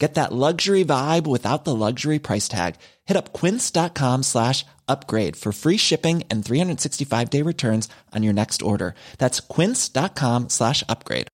Get 0.00 0.14
that 0.14 0.32
luxury 0.32 0.82
vibe 0.82 1.26
without 1.26 1.64
the 1.64 1.76
luxury 1.76 2.18
price 2.18 2.48
tag. 2.48 2.76
Hit 3.04 3.18
up 3.18 3.34
quince.com 3.34 4.22
slash 4.22 4.64
upgrade 4.88 5.36
for 5.36 5.52
free 5.52 5.76
shipping 5.76 6.24
and 6.30 6.42
365 6.42 7.28
day 7.28 7.42
returns 7.42 7.86
on 8.16 8.22
your 8.22 8.32
next 8.32 8.62
order. 8.62 8.94
That's 9.18 9.40
quince.com 9.40 10.48
slash 10.48 10.82
upgrade. 10.88 11.28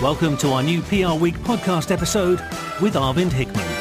Welcome 0.00 0.38
to 0.38 0.50
our 0.52 0.62
new 0.62 0.80
PR 0.82 1.18
Week 1.20 1.36
podcast 1.44 1.90
episode 1.90 2.40
with 2.80 2.94
Arvind 2.94 3.32
Hickman. 3.32 3.73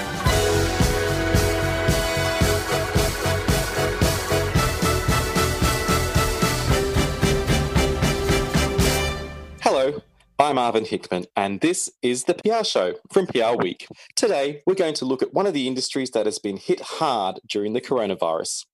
I'm 10.43 10.57
Arvin 10.57 10.85
Hickman, 10.85 11.23
and 11.37 11.61
this 11.61 11.89
is 12.01 12.25
the 12.25 12.33
PR 12.33 12.65
Show 12.65 12.95
from 13.13 13.27
PR 13.27 13.55
Week. 13.57 13.87
Today, 14.17 14.61
we're 14.67 14.75
going 14.75 14.93
to 14.95 15.05
look 15.05 15.21
at 15.21 15.33
one 15.33 15.47
of 15.47 15.53
the 15.53 15.69
industries 15.69 16.11
that 16.11 16.25
has 16.25 16.37
been 16.37 16.57
hit 16.57 16.81
hard 16.81 17.39
during 17.47 17.71
the 17.71 17.79
coronavirus. 17.79 18.65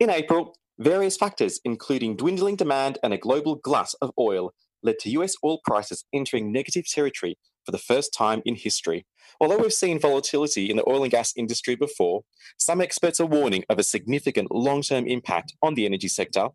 In 0.00 0.08
April, 0.08 0.56
various 0.78 1.18
factors, 1.18 1.60
including 1.66 2.16
dwindling 2.16 2.56
demand 2.56 2.96
and 3.02 3.12
a 3.12 3.18
global 3.18 3.56
glut 3.56 3.92
of 4.00 4.10
oil, 4.18 4.54
led 4.82 4.98
to 5.00 5.10
US 5.10 5.34
oil 5.44 5.58
prices 5.66 6.06
entering 6.14 6.50
negative 6.50 6.88
territory 6.88 7.36
for 7.62 7.72
the 7.72 7.78
first 7.78 8.14
time 8.14 8.40
in 8.46 8.54
history. 8.54 9.04
Although 9.38 9.58
we've 9.58 9.70
seen 9.74 10.00
volatility 10.00 10.70
in 10.70 10.78
the 10.78 10.88
oil 10.88 11.02
and 11.02 11.12
gas 11.12 11.34
industry 11.36 11.76
before, 11.76 12.22
some 12.56 12.80
experts 12.80 13.20
are 13.20 13.26
warning 13.26 13.64
of 13.68 13.78
a 13.78 13.82
significant 13.82 14.50
long 14.50 14.80
term 14.80 15.06
impact 15.06 15.52
on 15.60 15.74
the 15.74 15.84
energy 15.84 16.08
sector 16.08 16.48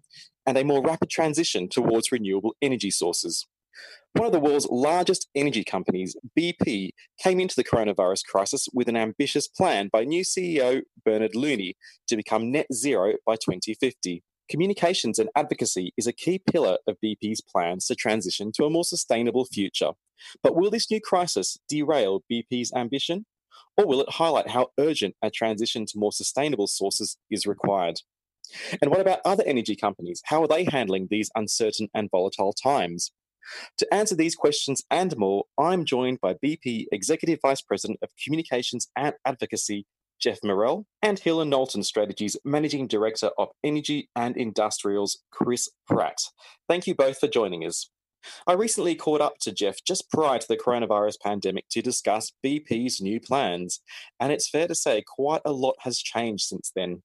and 0.47 0.57
a 0.57 0.65
more 0.65 0.81
rapid 0.81 1.11
transition 1.11 1.69
towards 1.69 2.11
renewable 2.11 2.55
energy 2.59 2.89
sources. 2.89 3.45
One 4.13 4.27
of 4.27 4.31
the 4.31 4.39
world's 4.39 4.67
largest 4.69 5.27
energy 5.33 5.63
companies, 5.63 6.15
BP, 6.37 6.91
came 7.17 7.39
into 7.39 7.55
the 7.55 7.63
coronavirus 7.63 8.25
crisis 8.25 8.67
with 8.73 8.87
an 8.87 8.95
ambitious 8.95 9.47
plan 9.47 9.89
by 9.91 10.03
new 10.03 10.23
CEO 10.23 10.83
Bernard 11.03 11.35
Looney 11.35 11.75
to 12.07 12.15
become 12.15 12.51
net 12.51 12.67
zero 12.71 13.13
by 13.25 13.35
2050. 13.35 14.23
Communications 14.49 15.17
and 15.17 15.29
advocacy 15.35 15.93
is 15.97 16.05
a 16.05 16.13
key 16.13 16.37
pillar 16.37 16.77
of 16.87 16.97
BP's 17.03 17.41
plans 17.41 17.87
to 17.87 17.95
transition 17.95 18.51
to 18.55 18.65
a 18.65 18.69
more 18.69 18.83
sustainable 18.83 19.45
future. 19.45 19.91
But 20.43 20.55
will 20.55 20.69
this 20.69 20.91
new 20.91 21.01
crisis 21.01 21.57
derail 21.67 22.23
BP's 22.31 22.71
ambition? 22.75 23.25
Or 23.77 23.87
will 23.87 24.01
it 24.01 24.11
highlight 24.11 24.49
how 24.49 24.67
urgent 24.79 25.15
a 25.23 25.31
transition 25.31 25.85
to 25.87 25.97
more 25.97 26.11
sustainable 26.11 26.67
sources 26.67 27.17
is 27.31 27.47
required? 27.47 28.01
And 28.81 28.91
what 28.91 28.99
about 28.99 29.21
other 29.25 29.43
energy 29.47 29.75
companies? 29.75 30.21
How 30.25 30.43
are 30.43 30.47
they 30.47 30.65
handling 30.65 31.07
these 31.09 31.31
uncertain 31.35 31.89
and 31.93 32.11
volatile 32.11 32.53
times? 32.53 33.11
To 33.77 33.93
answer 33.93 34.15
these 34.15 34.35
questions 34.35 34.83
and 34.89 35.15
more, 35.17 35.45
I'm 35.59 35.85
joined 35.85 36.21
by 36.21 36.35
BP 36.35 36.87
Executive 36.91 37.39
Vice 37.41 37.61
President 37.61 37.99
of 38.01 38.09
Communications 38.23 38.87
and 38.95 39.13
Advocacy, 39.25 39.85
Geoff 40.19 40.39
Morrell, 40.43 40.85
and 41.01 41.19
Hill 41.19 41.41
and 41.41 41.49
Knowlton 41.49 41.83
Strategies 41.83 42.37
Managing 42.45 42.87
Director 42.87 43.31
of 43.37 43.49
Energy 43.63 44.09
and 44.15 44.37
Industrials, 44.37 45.19
Chris 45.31 45.69
Pratt. 45.87 46.17
Thank 46.69 46.87
you 46.87 46.95
both 46.95 47.19
for 47.19 47.27
joining 47.27 47.65
us. 47.65 47.89
I 48.47 48.53
recently 48.53 48.95
caught 48.95 49.21
up 49.21 49.37
to 49.41 49.51
Geoff 49.51 49.83
just 49.85 50.09
prior 50.09 50.39
to 50.39 50.47
the 50.47 50.57
coronavirus 50.57 51.19
pandemic 51.21 51.65
to 51.71 51.81
discuss 51.81 52.31
BP's 52.45 53.01
new 53.01 53.19
plans, 53.19 53.81
and 54.19 54.31
it's 54.31 54.49
fair 54.49 54.67
to 54.67 54.75
say 54.75 55.03
quite 55.05 55.41
a 55.43 55.51
lot 55.51 55.75
has 55.79 55.99
changed 55.99 56.45
since 56.45 56.71
then. 56.75 57.03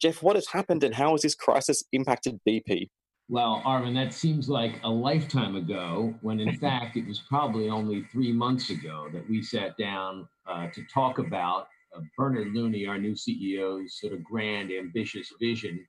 Geoff, 0.00 0.22
what 0.22 0.36
has 0.36 0.48
happened 0.48 0.84
and 0.84 0.94
how 0.94 1.12
has 1.12 1.22
this 1.22 1.34
crisis 1.34 1.84
impacted 1.92 2.40
BP? 2.46 2.88
Well, 3.30 3.62
Arvin, 3.64 3.94
that 3.94 4.12
seems 4.12 4.48
like 4.48 4.80
a 4.82 4.90
lifetime 4.90 5.54
ago, 5.54 6.12
when 6.20 6.40
in 6.40 6.56
fact 6.58 6.96
it 6.96 7.06
was 7.06 7.20
probably 7.20 7.68
only 7.68 8.02
three 8.10 8.32
months 8.32 8.70
ago 8.70 9.08
that 9.12 9.30
we 9.30 9.40
sat 9.40 9.76
down 9.76 10.26
uh, 10.48 10.66
to 10.74 10.82
talk 10.92 11.20
about 11.20 11.68
uh, 11.94 12.00
Bernard 12.16 12.52
Looney, 12.52 12.86
our 12.86 12.98
new 12.98 13.12
CEO's 13.12 14.00
sort 14.00 14.14
of 14.14 14.24
grand, 14.24 14.72
ambitious 14.72 15.32
vision 15.40 15.86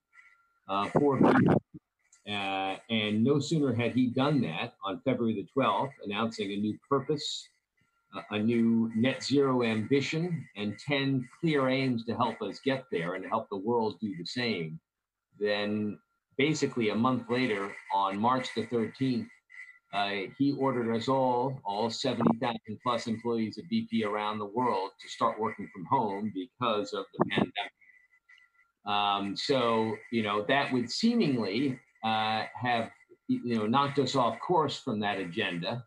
uh, 0.69 0.87
for 0.89 1.17
people. 1.17 1.63
Uh, 2.29 2.75
and 2.91 3.23
no 3.23 3.39
sooner 3.39 3.73
had 3.73 3.93
he 3.93 4.05
done 4.05 4.39
that 4.41 4.75
on 4.85 5.01
February 5.03 5.33
the 5.33 5.47
12th, 5.59 5.93
announcing 6.05 6.51
a 6.51 6.55
new 6.55 6.77
purpose, 6.87 7.47
a 8.29 8.37
new 8.37 8.91
net 8.95 9.23
zero 9.23 9.63
ambition, 9.63 10.47
and 10.57 10.77
10 10.77 11.27
clear 11.39 11.69
aims 11.69 12.05
to 12.05 12.15
help 12.15 12.39
us 12.43 12.59
get 12.63 12.85
there 12.91 13.15
and 13.15 13.25
help 13.25 13.49
the 13.49 13.57
world 13.57 13.95
do 13.99 14.15
the 14.15 14.25
same, 14.25 14.79
then 15.39 15.97
basically 16.37 16.89
a 16.89 16.95
month 16.95 17.29
later, 17.29 17.73
on 17.93 18.17
March 18.17 18.49
the 18.55 18.65
13th, 18.67 19.27
uh, 19.93 20.31
he 20.37 20.53
ordered 20.53 20.95
us 20.95 21.07
all, 21.07 21.59
all 21.65 21.89
70,000 21.89 22.57
plus 22.81 23.07
employees 23.07 23.57
of 23.57 23.65
BP 23.65 24.05
around 24.05 24.39
the 24.39 24.45
world, 24.45 24.91
to 25.01 25.09
start 25.09 25.39
working 25.39 25.69
from 25.73 25.85
home 25.85 26.31
because 26.33 26.93
of 26.93 27.05
the 27.17 27.25
pandemic. 27.29 27.71
Um, 28.85 29.35
so, 29.35 29.95
you 30.11 30.23
know, 30.23 30.45
that 30.47 30.71
would 30.71 30.89
seemingly 30.89 31.79
uh, 32.03 32.43
have, 32.55 32.89
you 33.27 33.55
know, 33.55 33.67
knocked 33.67 33.99
us 33.99 34.15
off 34.15 34.39
course 34.39 34.77
from 34.77 34.99
that 35.01 35.19
agenda, 35.19 35.83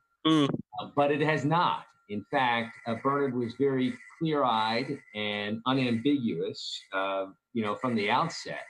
uh, 0.80 0.90
but 0.94 1.10
it 1.10 1.20
has 1.20 1.44
not. 1.44 1.86
In 2.10 2.24
fact, 2.30 2.76
uh, 2.86 2.96
Bernard 3.02 3.34
was 3.34 3.54
very 3.54 3.94
clear-eyed 4.18 4.98
and 5.14 5.60
unambiguous, 5.66 6.78
uh, 6.92 7.26
you 7.54 7.62
know, 7.64 7.74
from 7.74 7.94
the 7.96 8.10
outset 8.10 8.64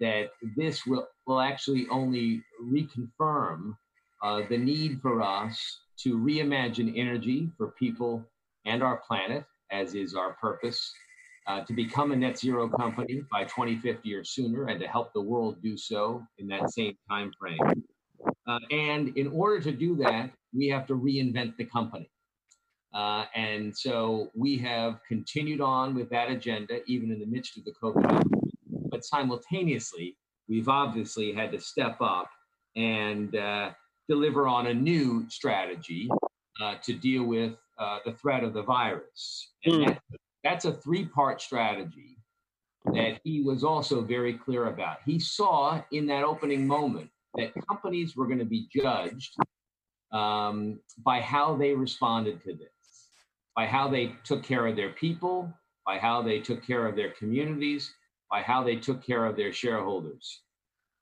that 0.00 0.30
this 0.56 0.86
will, 0.86 1.06
will 1.26 1.40
actually 1.40 1.86
only 1.90 2.42
reconfirm 2.62 3.74
uh, 4.22 4.42
the 4.48 4.58
need 4.58 5.00
for 5.00 5.22
us 5.22 5.80
to 5.98 6.16
reimagine 6.18 6.92
energy 6.96 7.50
for 7.56 7.68
people 7.78 8.24
and 8.64 8.82
our 8.82 8.98
planet, 9.06 9.44
as 9.70 9.94
is 9.94 10.14
our 10.14 10.32
purpose, 10.40 10.92
uh, 11.46 11.64
to 11.64 11.72
become 11.72 12.12
a 12.12 12.16
net 12.16 12.38
zero 12.38 12.68
company 12.68 13.22
by 13.30 13.44
2050 13.44 14.14
or 14.14 14.24
sooner, 14.24 14.66
and 14.66 14.80
to 14.80 14.86
help 14.86 15.12
the 15.12 15.20
world 15.20 15.62
do 15.62 15.76
so 15.76 16.22
in 16.38 16.46
that 16.46 16.70
same 16.70 16.96
time 17.08 17.32
frame. 17.38 17.58
Uh, 18.46 18.58
and 18.70 19.16
in 19.16 19.28
order 19.28 19.60
to 19.60 19.72
do 19.72 19.96
that, 19.96 20.30
we 20.54 20.68
have 20.68 20.86
to 20.86 20.94
reinvent 20.94 21.56
the 21.56 21.64
company. 21.64 22.10
Uh, 22.92 23.24
and 23.34 23.76
so 23.76 24.30
we 24.34 24.58
have 24.58 24.98
continued 25.06 25.60
on 25.60 25.94
with 25.94 26.10
that 26.10 26.30
agenda, 26.30 26.80
even 26.86 27.10
in 27.12 27.20
the 27.20 27.26
midst 27.26 27.56
of 27.56 27.64
the 27.64 27.72
COVID 27.82 28.39
but 28.90 29.04
simultaneously, 29.04 30.16
we've 30.48 30.68
obviously 30.68 31.32
had 31.32 31.52
to 31.52 31.60
step 31.60 31.96
up 32.00 32.30
and 32.76 33.36
uh, 33.36 33.70
deliver 34.08 34.46
on 34.46 34.68
a 34.68 34.74
new 34.74 35.28
strategy 35.28 36.08
uh, 36.60 36.74
to 36.82 36.92
deal 36.92 37.24
with 37.24 37.54
uh, 37.78 37.98
the 38.04 38.12
threat 38.12 38.44
of 38.44 38.52
the 38.52 38.62
virus. 38.62 39.52
And 39.64 39.74
Mm. 39.74 39.86
that, 39.86 40.02
that's 40.44 40.64
a 40.64 40.72
three 40.72 41.04
part 41.06 41.40
strategy 41.40 42.18
that 42.94 43.20
he 43.24 43.42
was 43.42 43.62
also 43.62 44.00
very 44.00 44.34
clear 44.34 44.66
about. 44.68 44.98
He 45.04 45.18
saw 45.18 45.82
in 45.92 46.06
that 46.06 46.24
opening 46.24 46.66
moment 46.66 47.10
that 47.34 47.52
companies 47.68 48.16
were 48.16 48.26
going 48.26 48.38
to 48.38 48.44
be 48.44 48.68
judged 48.74 49.36
um, 50.12 50.80
by 51.04 51.20
how 51.20 51.56
they 51.56 51.74
responded 51.74 52.42
to 52.44 52.54
this, 52.54 53.10
by 53.54 53.66
how 53.66 53.88
they 53.88 54.14
took 54.24 54.42
care 54.42 54.66
of 54.66 54.76
their 54.76 54.90
people, 54.90 55.52
by 55.86 55.98
how 55.98 56.22
they 56.22 56.40
took 56.40 56.66
care 56.66 56.86
of 56.86 56.96
their 56.96 57.10
communities, 57.10 57.92
by 58.30 58.42
how 58.42 58.62
they 58.62 58.76
took 58.76 59.04
care 59.04 59.24
of 59.26 59.36
their 59.36 59.52
shareholders. 59.52 60.42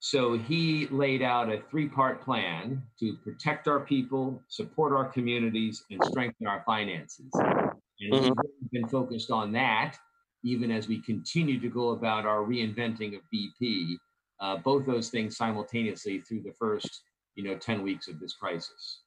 So 0.01 0.39
he 0.39 0.87
laid 0.89 1.23
out 1.23 1.51
a 1.51 1.61
three 1.71 1.89
part 1.89 2.23
plan 2.23 2.83
to 3.01 3.15
protect 3.25 3.67
our 3.67 3.81
people, 3.81 4.41
support 4.49 4.93
our 4.93 5.07
communities, 5.07 5.85
and 5.91 6.01
strengthen 6.05 6.47
our 6.47 6.63
finances. 6.65 7.31
And 7.35 8.13
we've 8.13 8.71
been 8.71 8.89
focused 8.89 9.31
on 9.31 9.51
that, 9.53 9.97
even 10.45 10.71
as 10.71 10.87
we 10.87 11.01
continue 11.03 11.59
to 11.61 11.69
go 11.69 11.91
about 11.91 12.27
our 12.27 12.45
reinventing 12.45 13.17
of 13.17 13.23
BP, 13.35 13.97
uh, 14.41 14.59
both 14.59 14.87
those 14.87 15.11
things 15.11 15.37
simultaneously 15.37 16.21
through 16.21 16.43
the 16.43 16.53
first 16.53 17.03
you 17.39 17.45
know 17.45 17.57
10 17.57 17.83
weeks 17.83 18.09
of 18.09 18.21
this 18.21 18.35
crisis. 18.35 19.03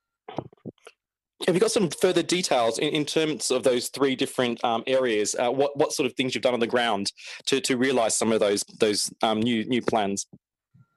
Have 1.47 1.55
you 1.55 1.61
got 1.61 1.71
some 1.71 1.89
further 1.89 2.23
details 2.23 2.77
in, 2.79 2.89
in 2.89 3.05
terms 3.05 3.51
of 3.51 3.63
those 3.63 3.89
three 3.89 4.15
different 4.15 4.63
um, 4.63 4.83
areas? 4.87 5.35
Uh, 5.37 5.49
what 5.51 5.77
what 5.77 5.93
sort 5.93 6.05
of 6.05 6.13
things 6.13 6.35
you've 6.35 6.43
done 6.43 6.53
on 6.53 6.59
the 6.59 6.67
ground 6.67 7.11
to 7.47 7.59
to 7.61 7.77
realise 7.77 8.15
some 8.15 8.31
of 8.31 8.39
those 8.39 8.63
those 8.79 9.11
um, 9.21 9.39
new 9.39 9.65
new 9.65 9.81
plans? 9.81 10.27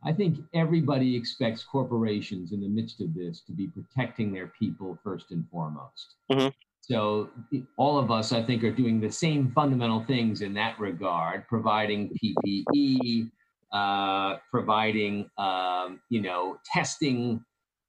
I 0.04 0.12
think 0.12 0.38
everybody 0.52 1.16
expects 1.16 1.64
corporations 1.64 2.52
in 2.52 2.60
the 2.60 2.68
midst 2.68 3.00
of 3.00 3.14
this 3.14 3.40
to 3.46 3.52
be 3.52 3.68
protecting 3.68 4.32
their 4.32 4.48
people 4.48 4.98
first 5.02 5.30
and 5.30 5.48
foremost. 5.50 6.16
Mhm. 6.30 6.52
So, 6.82 7.30
all 7.78 7.98
of 7.98 8.10
us, 8.10 8.32
I 8.32 8.42
think, 8.42 8.62
are 8.62 8.70
doing 8.70 9.00
the 9.00 9.10
same 9.10 9.50
fundamental 9.52 10.04
things 10.04 10.42
in 10.42 10.52
that 10.54 10.78
regard, 10.78 11.48
providing 11.48 12.10
PPE, 12.22 13.30
uh, 13.72 14.36
providing, 14.50 15.30
um, 15.38 16.00
you 16.10 16.20
know, 16.20 16.58
testing, 16.70 17.42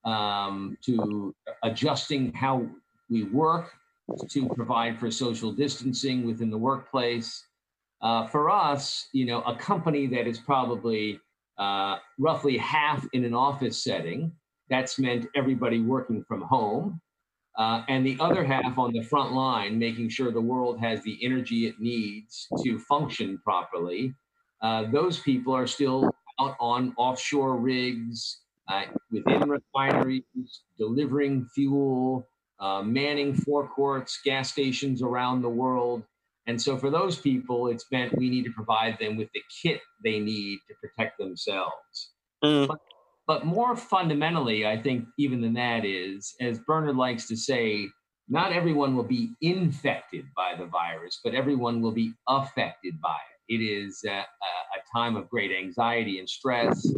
um, 0.05 0.77
to 0.85 1.33
adjusting 1.63 2.31
how 2.33 2.67
we 3.09 3.23
work, 3.23 3.71
to 4.29 4.47
provide 4.49 4.99
for 4.99 5.09
social 5.09 5.51
distancing 5.51 6.25
within 6.25 6.49
the 6.49 6.57
workplace. 6.57 7.43
Uh, 8.01 8.27
for 8.27 8.49
us, 8.49 9.07
you 9.13 9.25
know, 9.25 9.41
a 9.41 9.55
company 9.55 10.05
that 10.07 10.27
is 10.27 10.39
probably 10.39 11.19
uh, 11.57 11.97
roughly 12.19 12.57
half 12.57 13.05
in 13.13 13.25
an 13.25 13.33
office 13.33 13.83
setting. 13.83 14.31
That's 14.69 14.99
meant 14.99 15.27
everybody 15.35 15.81
working 15.81 16.23
from 16.27 16.41
home. 16.41 17.01
Uh, 17.57 17.83
and 17.87 18.05
the 18.05 18.17
other 18.19 18.43
half 18.43 18.77
on 18.77 18.91
the 18.91 19.01
front 19.01 19.31
line, 19.31 19.79
making 19.79 20.09
sure 20.09 20.29
the 20.31 20.41
world 20.41 20.79
has 20.79 21.01
the 21.03 21.17
energy 21.23 21.67
it 21.67 21.79
needs 21.79 22.47
to 22.63 22.77
function 22.79 23.39
properly. 23.43 24.13
Uh, 24.61 24.83
those 24.91 25.19
people 25.19 25.55
are 25.55 25.67
still 25.67 26.09
out 26.39 26.55
on 26.59 26.93
offshore 26.97 27.55
rigs, 27.57 28.41
uh, 28.67 28.83
within 29.11 29.49
refineries, 29.49 30.23
delivering 30.77 31.47
fuel, 31.53 32.27
uh, 32.59 32.81
manning 32.81 33.33
forecourts, 33.33 34.19
gas 34.23 34.51
stations 34.51 35.01
around 35.01 35.41
the 35.41 35.49
world. 35.49 36.03
And 36.47 36.61
so 36.61 36.77
for 36.77 36.89
those 36.89 37.17
people, 37.17 37.67
it's 37.67 37.85
meant 37.91 38.17
we 38.17 38.29
need 38.29 38.45
to 38.45 38.51
provide 38.51 38.97
them 38.99 39.17
with 39.17 39.29
the 39.33 39.41
kit 39.61 39.81
they 40.03 40.19
need 40.19 40.59
to 40.67 40.75
protect 40.81 41.17
themselves. 41.17 42.11
Mm. 42.43 42.67
But, 42.67 42.79
but 43.27 43.45
more 43.45 43.75
fundamentally, 43.75 44.65
I 44.65 44.79
think 44.81 45.05
even 45.17 45.41
than 45.41 45.53
that 45.53 45.85
is, 45.85 46.33
as 46.39 46.59
Bernard 46.59 46.95
likes 46.95 47.27
to 47.29 47.35
say, 47.35 47.89
not 48.27 48.51
everyone 48.51 48.95
will 48.95 49.03
be 49.03 49.31
infected 49.41 50.25
by 50.35 50.53
the 50.57 50.65
virus, 50.65 51.19
but 51.23 51.35
everyone 51.35 51.81
will 51.81 51.91
be 51.91 52.13
affected 52.27 52.99
by 53.01 53.17
it. 53.49 53.55
It 53.55 53.63
is 53.63 54.03
a, 54.05 54.09
a, 54.09 54.19
a 54.19 54.97
time 54.97 55.15
of 55.15 55.29
great 55.29 55.51
anxiety 55.51 56.19
and 56.19 56.27
stress, 56.27 56.91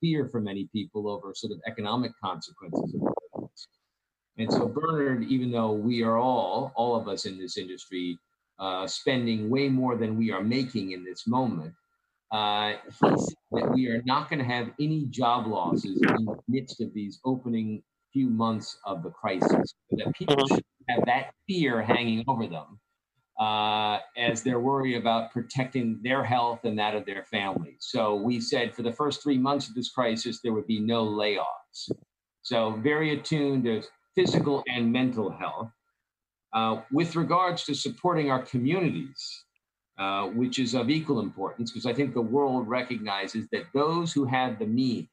fear 0.00 0.28
for 0.28 0.40
many 0.40 0.68
people 0.72 1.08
over 1.08 1.32
sort 1.34 1.52
of 1.52 1.60
economic 1.66 2.12
consequences 2.22 2.94
of. 2.94 3.48
And 4.38 4.52
so, 4.52 4.68
Bernard, 4.68 5.24
even 5.24 5.50
though 5.50 5.72
we 5.72 6.02
are 6.04 6.16
all, 6.16 6.72
all 6.76 6.94
of 6.94 7.08
us 7.08 7.26
in 7.26 7.38
this 7.38 7.58
industry, 7.58 8.16
uh, 8.60 8.86
spending 8.86 9.50
way 9.50 9.68
more 9.68 9.96
than 9.96 10.16
we 10.16 10.30
are 10.30 10.42
making 10.42 10.92
in 10.92 11.04
this 11.04 11.26
moment, 11.26 11.74
uh, 12.30 12.74
he 12.86 12.92
said 12.92 13.34
that 13.52 13.72
we 13.74 13.88
are 13.88 14.02
not 14.04 14.30
going 14.30 14.38
to 14.38 14.44
have 14.44 14.70
any 14.80 15.06
job 15.06 15.46
losses 15.46 16.00
in 16.02 16.24
the 16.24 16.36
midst 16.46 16.80
of 16.80 16.92
these 16.94 17.18
opening 17.24 17.82
few 18.12 18.28
months 18.28 18.78
of 18.84 19.02
the 19.02 19.10
crisis. 19.10 19.74
So 19.90 19.96
that 19.96 20.14
people 20.14 20.46
should 20.46 20.64
have 20.88 21.04
that 21.06 21.32
fear 21.48 21.82
hanging 21.82 22.24
over 22.28 22.46
them 22.46 22.78
uh, 23.38 23.98
as 24.16 24.42
they're 24.42 24.60
worried 24.60 24.96
about 24.96 25.32
protecting 25.32 26.00
their 26.02 26.24
health 26.24 26.64
and 26.64 26.78
that 26.78 26.94
of 26.94 27.06
their 27.06 27.24
families. 27.24 27.78
So 27.80 28.16
we 28.16 28.40
said 28.40 28.74
for 28.74 28.82
the 28.82 28.92
first 28.92 29.22
three 29.22 29.38
months 29.38 29.68
of 29.68 29.74
this 29.74 29.90
crisis, 29.90 30.40
there 30.42 30.52
would 30.52 30.66
be 30.66 30.80
no 30.80 31.06
layoffs. 31.06 31.90
So 32.42 32.72
very 32.72 33.12
attuned 33.12 33.64
to 33.64 33.82
physical 34.14 34.64
and 34.68 34.90
mental 34.92 35.30
health. 35.30 35.70
Uh, 36.52 36.80
with 36.90 37.14
regards 37.14 37.64
to 37.64 37.74
supporting 37.74 38.30
our 38.30 38.42
communities, 38.42 39.44
uh, 39.98 40.26
which 40.28 40.58
is 40.58 40.74
of 40.74 40.88
equal 40.88 41.20
importance, 41.20 41.70
because 41.70 41.86
I 41.86 41.92
think 41.92 42.14
the 42.14 42.22
world 42.22 42.66
recognizes 42.66 43.46
that 43.52 43.64
those 43.74 44.12
who 44.12 44.24
have 44.24 44.58
the 44.58 44.66
means, 44.66 45.08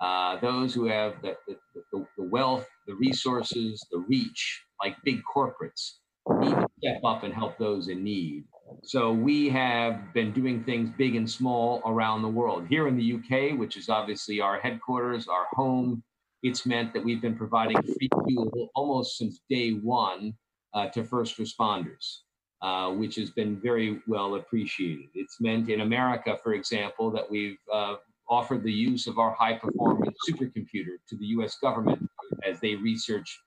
uh, 0.00 0.40
those 0.40 0.74
who 0.74 0.86
have 0.86 1.22
the, 1.22 1.36
the, 1.46 1.56
the, 1.92 2.06
the 2.18 2.24
wealth, 2.24 2.66
the 2.86 2.94
resources, 2.96 3.86
the 3.92 3.98
reach, 4.08 4.64
like 4.82 4.96
big 5.04 5.20
corporates, 5.22 5.99
need 6.28 6.54
to 6.54 6.66
step 6.78 7.00
up 7.04 7.22
and 7.24 7.32
help 7.32 7.58
those 7.58 7.88
in 7.88 8.04
need. 8.04 8.44
So 8.82 9.12
we 9.12 9.48
have 9.50 10.12
been 10.14 10.32
doing 10.32 10.62
things 10.64 10.90
big 10.96 11.16
and 11.16 11.28
small 11.28 11.82
around 11.84 12.22
the 12.22 12.28
world. 12.28 12.66
Here 12.68 12.88
in 12.88 12.96
the 12.96 13.14
UK, 13.14 13.58
which 13.58 13.76
is 13.76 13.88
obviously 13.88 14.40
our 14.40 14.58
headquarters, 14.58 15.28
our 15.28 15.46
home, 15.52 16.02
it's 16.42 16.64
meant 16.64 16.94
that 16.94 17.04
we've 17.04 17.20
been 17.20 17.36
providing 17.36 17.82
free 17.82 18.08
fuel 18.26 18.70
almost 18.74 19.18
since 19.18 19.40
day 19.50 19.72
one 19.72 20.34
uh, 20.72 20.88
to 20.88 21.04
first 21.04 21.38
responders, 21.38 22.20
uh, 22.62 22.90
which 22.90 23.16
has 23.16 23.30
been 23.30 23.60
very 23.60 24.00
well 24.06 24.36
appreciated. 24.36 25.08
It's 25.14 25.40
meant 25.40 25.68
in 25.68 25.82
America, 25.82 26.38
for 26.42 26.54
example, 26.54 27.10
that 27.10 27.30
we've 27.30 27.58
uh, 27.72 27.96
offered 28.28 28.62
the 28.62 28.72
use 28.72 29.06
of 29.06 29.18
our 29.18 29.32
high 29.32 29.58
performance 29.58 30.16
supercomputer 30.30 30.96
to 31.08 31.16
the 31.16 31.26
US 31.26 31.58
government 31.58 32.08
as 32.46 32.60
they 32.60 32.76
research 32.76 33.40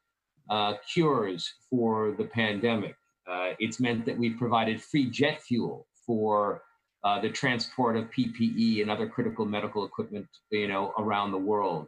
uh, 0.50 0.74
cures 0.92 1.52
for 1.70 2.14
the 2.18 2.26
pandemic. 2.26 2.96
Uh, 3.30 3.52
it's 3.60 3.80
meant 3.80 4.06
that 4.06 4.18
we've 4.18 4.38
provided 4.38 4.82
free 4.82 5.10
jet 5.10 5.42
fuel 5.42 5.88
for 6.06 6.64
uh, 7.04 7.20
the 7.22 7.30
transport 7.30 7.96
of 7.96 8.10
PPE 8.12 8.82
and 8.82 8.92
other 8.92 9.08
critical 9.08 9.46
medical 9.46 9.86
equipment, 9.86 10.28
you 10.52 10.68
know, 10.68 10.94
around 10.98 11.32
the 11.32 11.38
world 11.38 11.88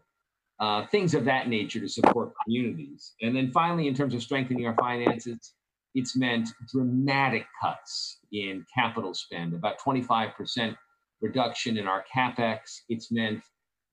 uh, 0.60 0.86
things 0.88 1.14
of 1.14 1.26
that 1.26 1.48
nature 1.50 1.80
to 1.80 1.88
support 1.88 2.32
communities. 2.44 3.14
And 3.22 3.36
then 3.36 3.52
finally, 3.52 3.88
in 3.88 3.94
terms 3.94 4.14
of 4.14 4.22
strengthening 4.22 4.66
our 4.68 4.76
finances, 4.76 5.54
it's 5.94 6.16
meant 6.16 6.50
dramatic 6.72 7.46
cuts 7.62 8.20
in 8.32 8.66
capital 8.74 9.14
spend, 9.14 9.54
about 9.54 9.80
25% 9.80 10.76
reduction 11.22 11.78
in 11.78 11.88
our 11.88 12.04
capex. 12.14 12.82
It's 12.90 13.12
meant 13.12 13.42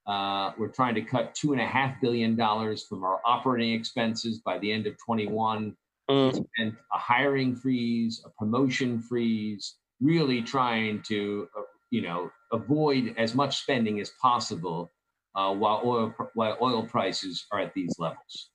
uh, 0.06 0.52
we're 0.58 0.68
trying 0.68 0.94
to 0.94 1.02
cut 1.02 1.34
two 1.34 1.52
and 1.52 1.60
a 1.60 1.66
half 1.66 2.00
billion 2.00 2.34
dollars 2.34 2.82
from 2.82 3.04
our 3.04 3.20
operating 3.24 3.72
expenses 3.72 4.38
by 4.38 4.58
the 4.58 4.72
end 4.72 4.86
of 4.86 4.96
21. 5.04 5.76
It's 6.08 6.40
meant 6.58 6.74
a 6.92 6.98
hiring 6.98 7.54
freeze, 7.54 8.22
a 8.26 8.30
promotion 8.30 9.00
freeze, 9.00 9.76
really 10.00 10.42
trying 10.42 11.00
to, 11.02 11.48
uh, 11.56 11.62
you 11.90 12.02
know, 12.02 12.30
avoid 12.52 13.14
as 13.16 13.34
much 13.34 13.60
spending 13.62 14.00
as 14.00 14.10
possible 14.20 14.90
uh, 15.34 15.54
while 15.54 15.80
oil 15.84 16.14
while 16.34 16.58
oil 16.60 16.82
prices 16.82 17.46
are 17.52 17.60
at 17.60 17.72
these 17.72 17.94
levels. 17.98 18.50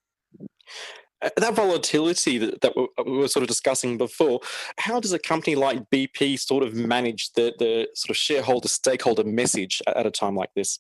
Uh, 1.21 1.29
That 1.37 1.55
volatility 1.55 2.37
that, 2.37 2.61
that 2.61 2.75
we 2.75 2.87
we 3.03 3.17
were 3.17 3.27
sort 3.27 3.41
of 3.43 3.47
discussing 3.47 3.97
before, 3.97 4.41
how 4.77 4.99
does 4.99 5.13
a 5.13 5.19
company 5.19 5.55
like 5.55 5.89
BP 5.89 6.39
sort 6.39 6.63
of 6.63 6.75
manage 6.75 7.31
the, 7.33 7.53
the 7.57 7.87
sort 7.95 8.11
of 8.11 8.17
shareholder 8.17 8.67
stakeholder 8.67 9.23
message 9.23 9.81
at 9.87 10.05
a 10.05 10.11
time 10.11 10.35
like 10.35 10.53
this? 10.55 10.79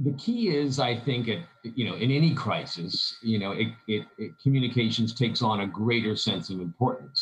The 0.00 0.12
key 0.12 0.48
is, 0.56 0.78
I 0.78 0.96
think, 0.96 1.28
you 1.64 1.84
know, 1.84 1.96
in 1.96 2.10
any 2.12 2.32
crisis, 2.32 3.16
you 3.20 3.38
know, 3.38 3.50
it, 3.52 3.68
it, 3.88 4.06
it 4.16 4.32
communications 4.40 5.12
takes 5.12 5.42
on 5.42 5.60
a 5.60 5.66
greater 5.66 6.14
sense 6.14 6.50
of 6.50 6.60
importance. 6.60 7.20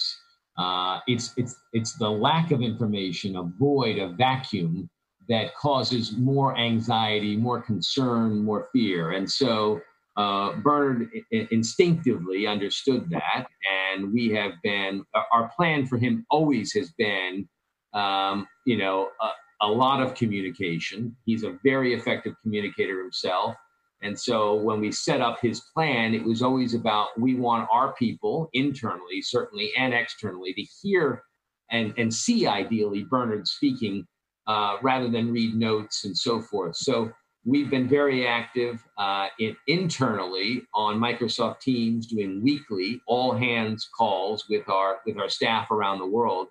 Uh, 0.59 1.01
it's 1.07 1.33
it's 1.37 1.57
it's 1.73 1.95
the 1.99 2.09
lack 2.09 2.51
of 2.51 2.61
information, 2.63 3.37
a 3.37 3.43
void, 3.43 3.99
a 3.99 4.09
vacuum 4.09 4.91
that 5.29 5.55
causes 5.55 6.17
more 6.17 6.57
anxiety, 6.57 7.37
more 7.37 7.61
concern, 7.61 8.45
more 8.45 8.69
fear. 8.73 9.13
And 9.13 9.31
so 9.31 9.81
uh, 10.17 10.53
Bernard 10.57 11.09
i- 11.33 11.49
instinctively 11.51 12.47
understood 12.47 13.09
that. 13.11 13.47
And 13.95 14.13
we 14.13 14.29
have 14.31 14.53
been, 14.63 15.05
our 15.33 15.51
plan 15.57 15.87
for 15.87 15.99
him 15.99 16.25
always 16.31 16.73
has 16.75 16.93
been, 16.97 17.49
um, 17.93 18.47
you 18.67 18.77
know, 18.77 19.09
a, 19.21 19.29
a 19.63 19.67
lot 19.67 20.03
of 20.03 20.15
communication. 20.15 21.17
He's 21.25 21.45
a 21.45 21.59
very 21.65 21.95
effective 21.95 22.35
communicator 22.43 23.01
himself. 23.01 23.55
And 24.03 24.19
so 24.19 24.55
when 24.55 24.81
we 24.81 24.93
set 24.93 25.21
up 25.21 25.39
his 25.41 25.63
plan, 25.75 26.15
it 26.15 26.23
was 26.23 26.43
always 26.43 26.75
about 26.75 27.09
we 27.19 27.35
want 27.35 27.69
our 27.73 27.95
people 27.95 28.51
internally, 28.53 29.23
certainly, 29.23 29.73
and 29.79 29.95
externally 29.95 30.53
to 30.53 30.63
hear 30.83 31.23
and, 31.71 31.95
and 31.97 32.13
see 32.13 32.47
ideally 32.47 33.05
Bernard 33.05 33.49
speaking 33.49 34.07
uh, 34.47 34.77
rather 34.83 35.09
than 35.09 35.33
read 35.33 35.55
notes 35.55 36.05
and 36.05 36.17
so 36.17 36.41
forth. 36.41 36.77
So 36.77 37.11
we've 37.45 37.71
been 37.71 37.89
very 37.89 38.27
active 38.27 38.85
uh, 38.99 39.29
in, 39.39 39.57
internally 39.67 40.63
on 40.75 40.99
Microsoft 40.99 41.61
Teams, 41.61 42.07
doing 42.07 42.43
weekly 42.43 43.01
all 43.07 43.35
hands 43.35 43.89
calls 43.97 44.47
with 44.49 44.69
our 44.69 44.99
with 45.07 45.19
our 45.19 45.29
staff 45.29 45.71
around 45.71 45.99
the 45.99 46.07
world. 46.07 46.49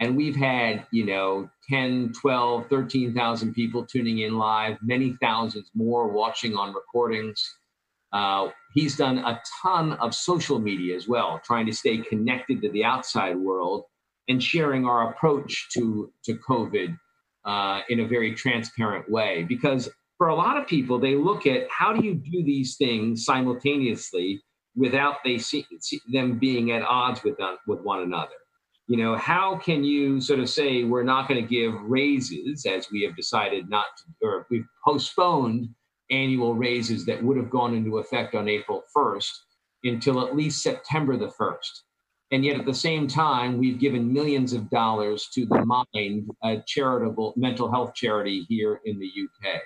And 0.00 0.16
we've 0.16 0.34
had, 0.34 0.86
you 0.90 1.04
know, 1.04 1.50
10, 1.68 2.14
12, 2.18 2.66
13,000 2.68 3.54
people 3.54 3.84
tuning 3.84 4.20
in 4.20 4.38
live, 4.38 4.78
many 4.82 5.16
thousands 5.20 5.70
more 5.74 6.08
watching 6.08 6.56
on 6.56 6.74
recordings. 6.74 7.42
Uh, 8.10 8.48
he's 8.72 8.96
done 8.96 9.18
a 9.18 9.40
ton 9.62 9.92
of 9.94 10.14
social 10.14 10.58
media 10.58 10.96
as 10.96 11.06
well, 11.06 11.40
trying 11.44 11.66
to 11.66 11.72
stay 11.72 11.98
connected 11.98 12.62
to 12.62 12.70
the 12.70 12.82
outside 12.82 13.36
world 13.36 13.84
and 14.28 14.42
sharing 14.42 14.86
our 14.86 15.10
approach 15.10 15.68
to, 15.74 16.10
to 16.24 16.34
COVID 16.48 16.96
uh, 17.44 17.82
in 17.90 18.00
a 18.00 18.06
very 18.06 18.34
transparent 18.34 19.08
way. 19.10 19.44
Because 19.46 19.90
for 20.16 20.28
a 20.28 20.34
lot 20.34 20.56
of 20.56 20.66
people, 20.66 20.98
they 20.98 21.14
look 21.14 21.46
at 21.46 21.68
how 21.70 21.92
do 21.92 22.04
you 22.04 22.14
do 22.14 22.42
these 22.42 22.76
things 22.76 23.24
simultaneously 23.26 24.42
without 24.74 25.16
they 25.24 25.36
see, 25.36 25.66
see 25.80 26.00
them 26.10 26.38
being 26.38 26.72
at 26.72 26.82
odds 26.82 27.22
with, 27.22 27.38
uh, 27.38 27.56
with 27.66 27.80
one 27.82 28.00
another 28.00 28.32
you 28.90 28.96
know 28.96 29.14
how 29.14 29.56
can 29.56 29.84
you 29.84 30.20
sort 30.20 30.40
of 30.40 30.50
say 30.50 30.82
we're 30.82 31.04
not 31.04 31.28
going 31.28 31.40
to 31.40 31.48
give 31.48 31.80
raises 31.82 32.66
as 32.66 32.90
we 32.90 33.02
have 33.02 33.14
decided 33.14 33.70
not 33.70 33.84
to 33.96 34.26
or 34.26 34.46
we've 34.50 34.66
postponed 34.84 35.68
annual 36.10 36.56
raises 36.56 37.06
that 37.06 37.22
would 37.22 37.36
have 37.36 37.50
gone 37.50 37.72
into 37.72 37.98
effect 37.98 38.34
on 38.34 38.48
april 38.48 38.82
1st 38.94 39.30
until 39.84 40.26
at 40.26 40.34
least 40.34 40.60
september 40.60 41.16
the 41.16 41.28
1st 41.28 41.82
and 42.32 42.44
yet 42.44 42.58
at 42.58 42.66
the 42.66 42.74
same 42.74 43.06
time 43.06 43.58
we've 43.58 43.78
given 43.78 44.12
millions 44.12 44.52
of 44.52 44.68
dollars 44.70 45.28
to 45.32 45.46
the 45.46 45.64
mind 45.64 46.28
a 46.42 46.60
charitable 46.66 47.32
mental 47.36 47.70
health 47.70 47.94
charity 47.94 48.44
here 48.48 48.80
in 48.86 48.98
the 48.98 49.12
uk 49.22 49.60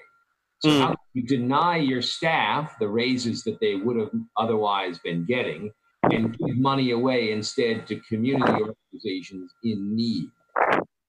so 0.59 0.69
mm. 0.69 0.81
how 0.81 0.91
do 0.91 0.97
you 1.15 1.23
deny 1.23 1.79
your 1.79 2.03
staff 2.03 2.79
the 2.79 2.87
raises 2.87 3.43
that 3.43 3.59
they 3.59 3.75
would 3.77 3.97
have 3.97 4.11
otherwise 4.37 4.99
been 4.99 5.25
getting 5.25 5.73
and 6.15 6.37
give 6.39 6.57
money 6.57 6.93
away 6.93 7.33
instead 7.33 7.87
to 7.87 8.01
community 8.09 8.53
organizations 8.53 9.53
in 9.63 9.95
need. 9.95 10.29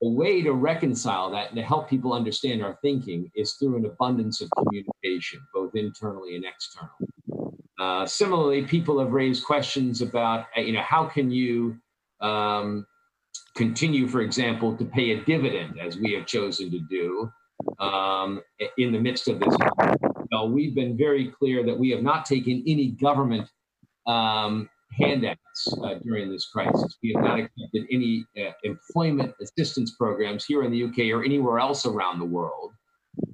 A 0.03 0.09
way 0.09 0.41
to 0.41 0.51
reconcile 0.51 1.31
that 1.31 1.49
and 1.49 1.55
to 1.55 1.63
help 1.63 1.89
people 1.89 2.13
understand 2.13 2.63
our 2.63 2.77
thinking 2.81 3.31
is 3.35 3.53
through 3.53 3.77
an 3.77 3.85
abundance 3.85 4.41
of 4.41 4.49
communication, 4.57 5.39
both 5.53 5.75
internally 5.75 6.35
and 6.35 6.45
externally. 6.45 7.59
Uh, 7.79 8.05
similarly, 8.05 8.63
people 8.63 8.99
have 8.99 9.11
raised 9.11 9.45
questions 9.45 10.01
about, 10.01 10.45
uh, 10.57 10.61
you 10.61 10.73
know, 10.73 10.81
how 10.81 11.05
can 11.05 11.31
you 11.31 11.77
um, 12.21 12.85
continue, 13.55 14.07
for 14.07 14.21
example, 14.21 14.75
to 14.77 14.85
pay 14.85 15.11
a 15.11 15.23
dividend 15.23 15.79
as 15.79 15.97
we 15.97 16.13
have 16.13 16.25
chosen 16.25 16.69
to 16.71 16.79
do 16.79 17.31
um, 17.79 18.41
in 18.77 18.91
the 18.91 18.99
midst 18.99 19.27
of 19.27 19.39
this. 19.39 19.55
Well, 20.31 20.49
we've 20.49 20.75
been 20.75 20.97
very 20.97 21.31
clear 21.31 21.65
that 21.65 21.77
we 21.77 21.89
have 21.91 22.03
not 22.03 22.25
taken 22.25 22.63
any 22.67 22.91
government 22.91 23.49
um, 24.07 24.69
handouts 24.93 25.67
uh, 25.83 25.95
during 26.03 26.31
this 26.31 26.47
crisis. 26.47 26.97
We 27.03 27.13
have 27.15 27.23
not 27.23 27.39
accepted 27.39 27.85
any 27.91 28.25
uh, 28.37 28.51
employment 28.63 29.33
assistance 29.41 29.95
programs 29.97 30.45
here 30.45 30.63
in 30.63 30.71
the 30.71 30.83
UK 30.83 31.13
or 31.13 31.23
anywhere 31.23 31.59
else 31.59 31.85
around 31.85 32.19
the 32.19 32.25
world. 32.25 32.71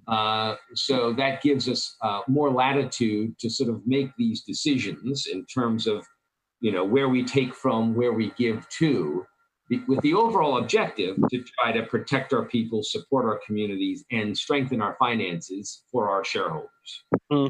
Uh, 0.07 0.55
so 0.75 1.13
that 1.13 1.41
gives 1.41 1.67
us 1.69 1.95
uh, 2.01 2.21
more 2.27 2.51
latitude 2.51 3.37
to 3.39 3.49
sort 3.49 3.69
of 3.69 3.81
make 3.85 4.11
these 4.17 4.43
decisions 4.43 5.27
in 5.31 5.45
terms 5.45 5.87
of, 5.87 6.05
you 6.59 6.71
know, 6.71 6.83
where 6.83 7.09
we 7.09 7.23
take 7.23 7.55
from, 7.55 7.95
where 7.95 8.13
we 8.13 8.31
give 8.37 8.67
to, 8.69 9.25
with 9.87 10.01
the 10.01 10.13
overall 10.13 10.57
objective 10.57 11.15
to 11.29 11.43
try 11.59 11.71
to 11.71 11.83
protect 11.83 12.33
our 12.33 12.45
people, 12.45 12.83
support 12.83 13.25
our 13.25 13.39
communities, 13.45 14.03
and 14.11 14.37
strengthen 14.37 14.81
our 14.81 14.95
finances 14.99 15.83
for 15.91 16.09
our 16.09 16.25
shareholders. 16.25 16.70
Mm. 17.31 17.49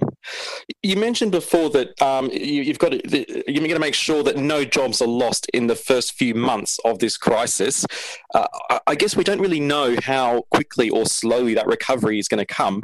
You 0.83 0.95
mentioned 0.95 1.31
before 1.31 1.69
that 1.71 1.99
um, 2.01 2.29
you, 2.31 2.65
have 2.65 2.79
got 2.79 2.91
to, 2.91 3.51
you're 3.51 3.61
going 3.61 3.69
to 3.69 3.79
make 3.79 3.93
sure 3.93 4.23
that 4.23 4.37
no 4.37 4.63
jobs 4.63 5.01
are 5.01 5.07
lost 5.07 5.47
in 5.53 5.67
the 5.67 5.75
first 5.75 6.13
few 6.13 6.33
months 6.35 6.79
of 6.85 6.99
this 6.99 7.17
crisis. 7.17 7.85
Uh, 8.33 8.47
I 8.87 8.95
guess 8.95 9.15
we 9.15 9.23
don't 9.23 9.39
really 9.39 9.59
know 9.59 9.95
how 10.03 10.43
quickly 10.51 10.89
or 10.89 11.05
slowly 11.05 11.53
that 11.55 11.67
recovery 11.67 12.19
is 12.19 12.27
going 12.27 12.45
to 12.45 12.53
come. 12.53 12.81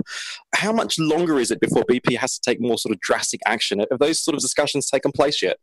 How 0.55 0.71
much 0.71 0.97
longer 0.99 1.39
is 1.39 1.51
it 1.51 1.59
before 1.59 1.83
BP 1.83 2.17
has 2.17 2.37
to 2.37 2.41
take 2.41 2.61
more 2.61 2.77
sort 2.77 2.93
of 2.93 2.99
drastic 3.01 3.41
action? 3.45 3.79
Have 3.79 3.99
those 3.99 4.19
sort 4.19 4.35
of 4.35 4.41
discussions 4.41 4.89
taken 4.89 5.11
place 5.11 5.41
yet? 5.41 5.57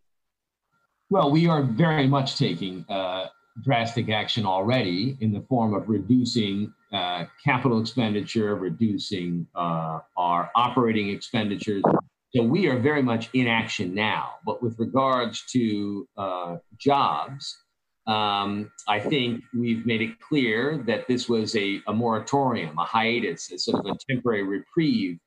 Well, 1.11 1.31
we 1.31 1.47
are 1.47 1.63
very 1.63 2.07
much 2.07 2.37
taking 2.37 2.85
uh, 2.89 3.27
drastic 3.63 4.11
action 4.11 4.47
already 4.47 5.17
in 5.21 5.33
the 5.33 5.43
form 5.43 5.75
of 5.75 5.89
reducing 5.89 6.73
uh, 6.95 7.25
capital 7.45 7.81
expenditure, 7.81 8.55
reducing 8.55 9.47
uh, 9.55 9.99
our 10.17 10.51
operating 10.55 11.09
expenditures. 11.09 11.83
So 12.35 12.43
we 12.43 12.67
are 12.69 12.79
very 12.79 13.03
much 13.03 13.31
in 13.33 13.47
action 13.47 13.95
now. 13.95 14.35
But 14.47 14.63
with 14.63 14.79
regards 14.79 15.45
to 15.53 16.09
uh, 16.17 16.57
jobs, 16.79 17.57
um, 18.07 18.71
I 18.87 19.01
think 19.01 19.43
we've 19.53 19.85
made 19.87 20.03
it 20.03 20.21
clear 20.21 20.83
that 20.87 21.09
this 21.09 21.29
was 21.29 21.57
a, 21.57 21.81
a 21.87 21.93
moratorium, 21.93 22.79
a 22.79 22.85
hiatus, 22.85 23.51
a 23.51 23.59
sort 23.59 23.85
of 23.85 23.97
a 23.97 23.99
temporary 24.09 24.43
reprieve 24.43 25.19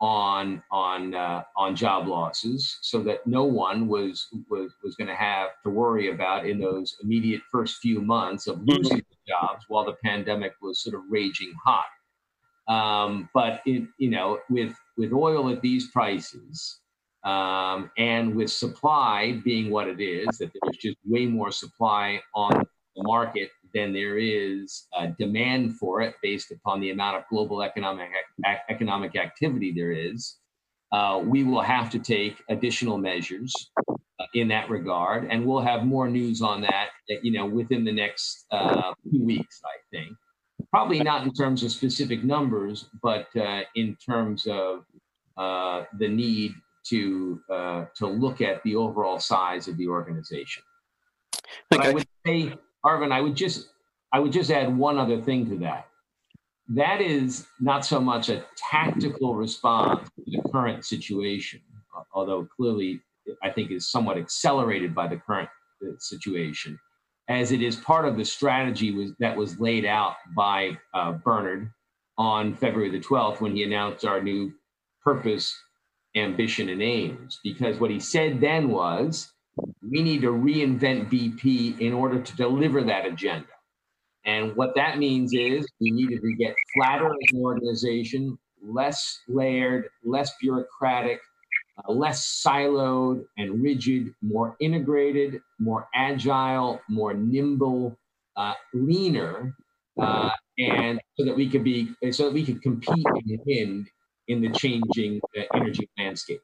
on 0.00 0.62
on 0.70 1.14
uh, 1.14 1.42
on 1.56 1.76
job 1.76 2.08
losses, 2.08 2.78
so 2.80 3.02
that 3.02 3.26
no 3.26 3.44
one 3.44 3.86
was 3.86 4.28
was 4.48 4.72
was 4.82 4.96
going 4.96 5.08
to 5.08 5.14
have 5.14 5.48
to 5.64 5.70
worry 5.70 6.10
about 6.10 6.46
in 6.46 6.58
those 6.58 6.96
immediate 7.02 7.42
first 7.52 7.78
few 7.82 8.00
months 8.00 8.46
of 8.46 8.56
mm-hmm. 8.56 8.70
losing 8.70 9.02
jobs 9.30 9.64
while 9.68 9.84
the 9.84 9.96
pandemic 10.04 10.52
was 10.60 10.82
sort 10.82 10.94
of 10.94 11.02
raging 11.08 11.52
hot. 11.64 11.84
Um, 12.68 13.28
but 13.34 13.62
it, 13.66 13.88
you 13.98 14.10
know, 14.10 14.38
with 14.48 14.74
with 14.96 15.12
oil 15.12 15.50
at 15.50 15.60
these 15.60 15.90
prices, 15.90 16.80
um, 17.24 17.90
and 17.98 18.34
with 18.34 18.50
supply 18.50 19.40
being 19.44 19.70
what 19.70 19.88
it 19.88 20.00
is, 20.00 20.38
that 20.38 20.50
there's 20.52 20.76
just 20.76 20.96
way 21.04 21.26
more 21.26 21.52
supply 21.52 22.20
on 22.34 22.52
the 22.96 23.02
market 23.02 23.50
than 23.74 23.92
there 23.92 24.18
is 24.18 24.86
a 24.98 25.08
demand 25.08 25.76
for 25.76 26.00
it 26.00 26.14
based 26.22 26.50
upon 26.50 26.80
the 26.80 26.90
amount 26.90 27.16
of 27.16 27.24
global 27.30 27.62
economic 27.62 28.08
economic 28.68 29.16
activity 29.16 29.72
there 29.72 29.92
is. 29.92 30.36
Uh, 30.92 31.20
we 31.24 31.44
will 31.44 31.60
have 31.60 31.88
to 31.88 32.00
take 32.00 32.42
additional 32.48 32.98
measures 32.98 33.54
uh, 33.88 33.94
in 34.34 34.48
that 34.48 34.70
regard, 34.70 35.26
and 35.30 35.44
we'll 35.44 35.60
have 35.60 35.84
more 35.84 36.08
news 36.08 36.42
on 36.42 36.60
that, 36.62 36.88
uh, 37.10 37.14
you 37.22 37.32
know, 37.32 37.46
within 37.46 37.84
the 37.84 37.92
next 37.92 38.46
uh, 38.50 38.92
few 39.10 39.24
weeks. 39.24 39.60
I 39.64 39.96
think 39.96 40.16
probably 40.70 41.00
not 41.00 41.24
in 41.24 41.32
terms 41.32 41.62
of 41.62 41.72
specific 41.72 42.22
numbers, 42.22 42.86
but 43.02 43.28
uh, 43.36 43.62
in 43.74 43.96
terms 43.96 44.46
of 44.46 44.84
uh, 45.36 45.84
the 45.98 46.08
need 46.08 46.52
to 46.86 47.40
to 47.96 48.06
look 48.06 48.40
at 48.40 48.62
the 48.62 48.76
overall 48.76 49.18
size 49.18 49.68
of 49.68 49.76
the 49.76 49.88
organization. 49.88 50.62
Okay. 51.36 51.52
But 51.70 51.80
I 51.80 51.90
would 51.92 52.06
say 52.26 52.54
Arvin, 52.84 53.12
I 53.12 53.20
would 53.20 53.36
just 53.36 53.68
I 54.12 54.18
would 54.18 54.32
just 54.32 54.50
add 54.50 54.76
one 54.76 54.98
other 54.98 55.20
thing 55.20 55.48
to 55.50 55.56
that. 55.58 55.86
That 56.68 57.00
is 57.00 57.46
not 57.60 57.84
so 57.84 58.00
much 58.00 58.28
a 58.28 58.44
tactical 58.56 59.34
response 59.34 60.08
to 60.16 60.22
the 60.26 60.40
current 60.50 60.84
situation, 60.84 61.60
although 62.12 62.46
clearly 62.56 63.00
I 63.42 63.50
think 63.50 63.70
is 63.70 63.90
somewhat 63.90 64.18
accelerated 64.18 64.94
by 64.94 65.08
the 65.08 65.16
current 65.16 65.48
uh, 65.82 65.92
situation, 65.98 66.78
as 67.28 67.52
it 67.52 67.62
is 67.62 67.76
part 67.76 68.06
of 68.06 68.16
the 68.16 68.24
strategy 68.24 68.92
was, 68.92 69.12
that 69.20 69.36
was 69.36 69.58
laid 69.60 69.84
out 69.84 70.16
by 70.36 70.76
uh, 70.94 71.12
Bernard 71.12 71.70
on 72.18 72.54
February 72.54 72.90
the 72.90 73.00
12th 73.00 73.40
when 73.40 73.54
he 73.54 73.62
announced 73.62 74.04
our 74.04 74.20
new 74.20 74.52
purpose, 75.02 75.56
ambition, 76.16 76.68
and 76.68 76.82
aims. 76.82 77.38
Because 77.42 77.78
what 77.78 77.90
he 77.90 78.00
said 78.00 78.40
then 78.40 78.68
was 78.68 79.32
we 79.88 80.02
need 80.02 80.22
to 80.22 80.32
reinvent 80.32 81.10
BP 81.10 81.80
in 81.80 81.92
order 81.92 82.20
to 82.20 82.36
deliver 82.36 82.82
that 82.82 83.06
agenda. 83.06 83.46
And 84.24 84.54
what 84.54 84.74
that 84.74 84.98
means 84.98 85.32
is 85.32 85.66
we 85.80 85.90
needed 85.90 86.20
to 86.20 86.34
get 86.34 86.54
flatter 86.74 87.06
as 87.06 87.32
an 87.32 87.40
organization, 87.40 88.38
less 88.62 89.20
layered, 89.28 89.88
less 90.04 90.32
bureaucratic, 90.40 91.20
uh, 91.88 91.92
less 91.92 92.42
siloed 92.46 93.24
and 93.38 93.62
rigid, 93.62 94.14
more 94.22 94.56
integrated, 94.60 95.40
more 95.58 95.88
agile, 95.94 96.80
more 96.88 97.14
nimble, 97.14 97.96
uh, 98.36 98.54
leaner, 98.74 99.54
uh, 100.00 100.30
and 100.58 101.00
so 101.16 101.24
that 101.24 101.36
we 101.36 101.48
could 101.48 101.64
be 101.64 101.90
so 102.10 102.24
that 102.24 102.34
we 102.34 102.44
could 102.44 102.62
compete 102.62 103.04
and 103.06 103.40
win 103.46 103.86
in 104.28 104.40
the 104.40 104.50
changing 104.50 105.20
uh, 105.36 105.42
energy 105.54 105.88
landscape. 105.98 106.40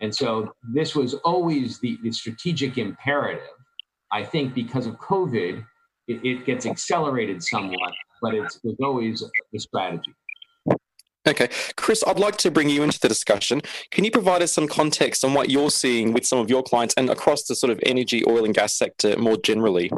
And 0.00 0.14
so 0.14 0.52
this 0.62 0.94
was 0.94 1.14
always 1.14 1.78
the, 1.78 1.98
the 2.02 2.12
strategic 2.12 2.78
imperative. 2.78 3.56
I 4.12 4.22
think 4.22 4.54
because 4.54 4.86
of 4.86 4.96
COVID, 4.96 5.64
it, 6.08 6.24
it 6.24 6.44
gets 6.44 6.66
accelerated 6.66 7.42
somewhat, 7.42 7.92
but 8.20 8.34
it's, 8.34 8.60
it's 8.64 8.80
always 8.82 9.24
the 9.52 9.58
strategy. 9.58 10.14
Okay. 11.26 11.48
Chris, 11.76 12.04
I'd 12.06 12.18
like 12.18 12.36
to 12.38 12.50
bring 12.50 12.68
you 12.68 12.82
into 12.82 13.00
the 13.00 13.08
discussion. 13.08 13.62
Can 13.90 14.04
you 14.04 14.10
provide 14.10 14.42
us 14.42 14.52
some 14.52 14.68
context 14.68 15.24
on 15.24 15.32
what 15.32 15.50
you're 15.50 15.70
seeing 15.70 16.12
with 16.12 16.26
some 16.26 16.38
of 16.38 16.50
your 16.50 16.62
clients 16.62 16.94
and 16.96 17.08
across 17.08 17.44
the 17.44 17.54
sort 17.54 17.70
of 17.70 17.80
energy, 17.84 18.22
oil, 18.28 18.44
and 18.44 18.54
gas 18.54 18.74
sector 18.74 19.16
more 19.16 19.36
generally? 19.38 19.90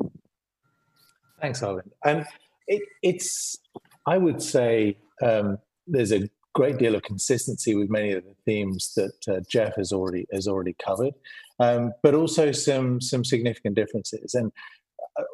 Thanks, 1.40 1.60
Arvind. 1.60 1.90
Um, 2.04 2.24
it, 2.68 2.82
it's, 3.02 3.58
I 4.06 4.18
would 4.18 4.40
say, 4.40 4.98
um, 5.22 5.58
there's 5.86 6.12
a 6.12 6.28
great 6.54 6.78
deal 6.78 6.94
of 6.94 7.02
consistency 7.02 7.74
with 7.74 7.90
many 7.90 8.12
of 8.12 8.24
the 8.24 8.34
themes 8.44 8.94
that 8.94 9.28
uh, 9.28 9.40
Geoff 9.48 9.74
has 9.76 9.92
already 9.92 10.26
has 10.32 10.48
already 10.48 10.74
covered, 10.82 11.12
um, 11.60 11.92
but 12.02 12.14
also 12.14 12.50
some 12.50 13.00
some 13.00 13.24
significant 13.24 13.76
differences. 13.76 14.34
And 14.34 14.50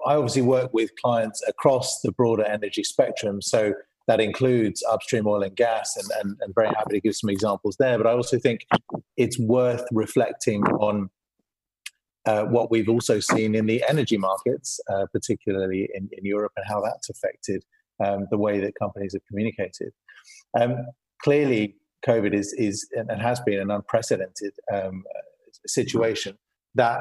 I 0.07 0.17
obviously 0.17 0.43
work 0.43 0.75
with 0.75 0.91
clients 1.01 1.43
across 1.47 2.01
the 2.01 2.13
broader 2.13 2.45
energy 2.45 2.83
spectrum, 2.83 3.41
so 3.41 3.73
that 4.09 4.21
includes 4.21 4.83
upstream 4.91 5.27
oil 5.27 5.43
and 5.43 5.55
gas, 5.55 5.97
and, 5.97 6.11
and, 6.21 6.39
and 6.41 6.55
very 6.55 6.69
happy 6.69 6.95
to 6.95 7.01
give 7.01 7.15
some 7.15 7.31
examples 7.31 7.77
there. 7.79 7.97
But 7.99 8.07
I 8.07 8.13
also 8.13 8.39
think 8.39 8.67
it's 9.17 9.39
worth 9.39 9.85
reflecting 9.93 10.65
on 10.65 11.11
uh, 12.27 12.45
what 12.45 12.71
we've 12.71 12.89
also 12.89 13.21
seen 13.21 13.55
in 13.55 13.67
the 13.67 13.83
energy 13.89 14.17
markets, 14.17 14.81
uh, 14.89 15.07
particularly 15.13 15.89
in, 15.95 16.09
in, 16.13 16.25
Europe, 16.25 16.53
and 16.57 16.65
how 16.69 16.81
that's 16.81 17.11
affected 17.11 17.65
um, 18.05 18.27
the 18.31 18.39
way 18.39 18.61
that 18.61 18.75
companies 18.79 19.13
have 19.13 19.23
communicated. 19.27 19.93
Um, 20.59 20.87
clearly, 21.23 21.77
COVID 22.07 22.33
is, 22.33 22.55
is 22.59 22.89
and 22.93 23.21
has 23.21 23.41
been 23.41 23.61
an 23.61 23.71
unprecedented 23.71 24.53
um, 24.73 25.05
situation 25.67 26.39
that 26.75 27.01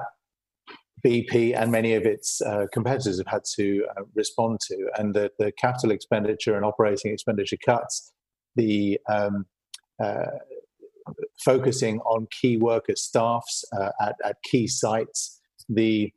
BP 1.06 1.56
and 1.56 1.72
many 1.72 1.94
of 1.94 2.06
its 2.06 2.42
uh, 2.42 2.66
competitors 2.72 3.18
have 3.18 3.28
had 3.28 3.44
to 3.56 3.86
uh, 3.98 4.04
respond 4.16 4.60
to. 4.68 4.90
And 4.98 5.14
the, 5.14 5.32
the, 5.40 5.52
capital 5.54 5.92
expenditure 5.92 6.56
and 6.56 6.66
operating 6.66 7.12
expenditure 7.12 7.58
cuts, 7.66 8.12
the 8.56 9.00
um, 9.10 9.46
uh, 10.02 10.26
focusing 11.44 12.00
on 12.02 12.28
key 12.40 12.58
worker 12.58 12.96
staffs 12.96 13.66
uh, 13.78 13.90
at, 14.00 14.16
at, 14.24 14.38
key 14.44 14.68
sites, 14.68 15.40
the 15.68 16.12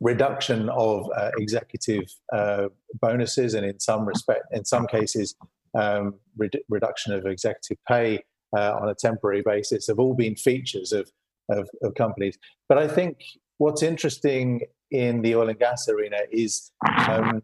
reduction 0.00 0.68
of 0.70 1.06
uh, 1.16 1.30
executive 1.38 2.04
uh, 2.32 2.68
bonuses, 3.00 3.54
and 3.54 3.66
in 3.66 3.78
some 3.80 4.06
respect, 4.06 4.42
in 4.52 4.64
some 4.64 4.86
cases, 4.86 5.34
um, 5.78 6.14
reduction 6.68 7.12
of 7.12 7.26
executive 7.26 7.76
pay 7.86 8.18
on 8.56 8.88
a 8.88 8.94
temporary 8.94 9.42
basis, 9.42 9.86
have 9.86 9.98
all 9.98 10.14
been 10.14 10.34
features 10.34 10.92
of, 10.92 11.08
of, 11.48 11.68
of 11.82 11.94
companies. 11.94 12.36
But 12.68 12.78
I 12.78 12.88
think 12.88 13.18
what's 13.60 13.82
interesting 13.82 14.62
in 14.90 15.20
the 15.20 15.36
oil 15.36 15.50
and 15.50 15.58
gas 15.58 15.86
arena 15.86 16.16
is 16.32 16.72
um, 17.06 17.42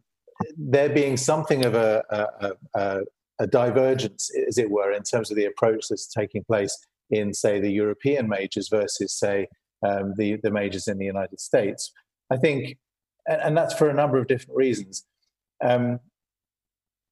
there 0.56 0.88
being 0.88 1.14
something 1.14 1.66
of 1.66 1.74
a, 1.74 2.02
a, 2.10 2.52
a, 2.74 3.00
a, 3.40 3.46
divergence, 3.46 4.30
as 4.48 4.56
it 4.56 4.70
were, 4.70 4.92
in 4.92 5.02
terms 5.02 5.30
of 5.30 5.36
the 5.36 5.44
approach 5.44 5.84
that's 5.90 6.06
taking 6.06 6.42
place 6.42 6.74
in, 7.10 7.34
say, 7.34 7.60
the 7.60 7.70
European 7.70 8.30
majors 8.30 8.68
versus, 8.70 9.12
say, 9.12 9.46
um, 9.86 10.14
the, 10.16 10.38
the 10.42 10.50
majors 10.50 10.88
in 10.88 10.96
the 10.96 11.04
United 11.04 11.38
States. 11.38 11.92
I 12.30 12.38
think, 12.38 12.78
and, 13.26 13.54
that's 13.54 13.74
for 13.74 13.90
a 13.90 13.94
number 13.94 14.16
of 14.16 14.26
different 14.26 14.56
reasons. 14.56 15.04
Um, 15.62 16.00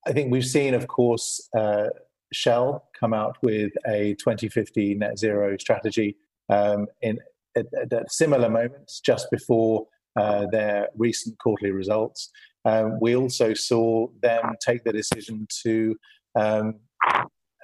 I 0.06 0.12
think 0.12 0.32
we've 0.32 0.46
seen, 0.46 0.72
of 0.72 0.86
course, 0.86 1.46
uh, 1.54 1.88
Shell 2.32 2.88
come 2.98 3.12
out 3.12 3.36
with 3.42 3.72
a 3.86 4.14
2050 4.14 4.94
net 4.94 5.18
zero 5.18 5.58
strategy 5.58 6.16
um, 6.48 6.86
in 7.02 7.18
at, 7.56 7.92
at 7.92 8.12
similar 8.12 8.48
moments 8.48 9.00
just 9.00 9.30
before 9.30 9.86
uh, 10.16 10.46
their 10.50 10.88
recent 10.96 11.38
quarterly 11.38 11.72
results. 11.72 12.30
Um, 12.64 12.98
we 13.00 13.14
also 13.16 13.52
saw 13.54 14.08
them 14.22 14.54
take 14.64 14.84
the 14.84 14.92
decision 14.92 15.46
to 15.64 15.96
um, 16.34 16.80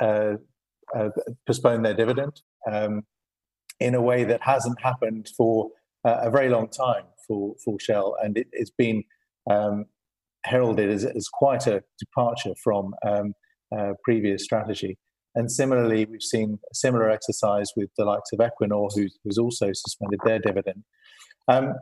uh, 0.00 0.34
uh, 0.94 1.08
postpone 1.46 1.82
their 1.82 1.94
dividend 1.94 2.40
um, 2.70 3.02
in 3.78 3.94
a 3.94 4.02
way 4.02 4.24
that 4.24 4.42
hasn't 4.42 4.80
happened 4.80 5.28
for 5.36 5.70
uh, 6.04 6.18
a 6.22 6.30
very 6.30 6.48
long 6.48 6.68
time 6.68 7.04
for, 7.26 7.54
for 7.64 7.78
Shell, 7.78 8.16
and 8.22 8.36
it, 8.36 8.48
has 8.58 8.70
been 8.70 9.04
um, 9.50 9.86
heralded 10.44 10.90
as, 10.90 11.04
as, 11.04 11.28
quite 11.28 11.66
a 11.66 11.82
departure 11.98 12.54
from 12.62 12.94
um, 13.06 13.34
uh, 13.76 13.92
previous 14.04 14.42
strategy. 14.44 14.98
And 15.34 15.50
similarly, 15.50 16.06
we've 16.06 16.22
seen 16.22 16.58
a 16.70 16.74
similar 16.74 17.08
exercise 17.08 17.70
with 17.76 17.90
the 17.96 18.04
likes 18.04 18.32
of 18.32 18.40
Equinor, 18.40 18.90
who's, 18.94 19.16
who's 19.22 19.38
also 19.38 19.72
suspended 19.72 20.20
their 20.24 20.38
dividend. 20.38 20.82
Um, 21.48 21.74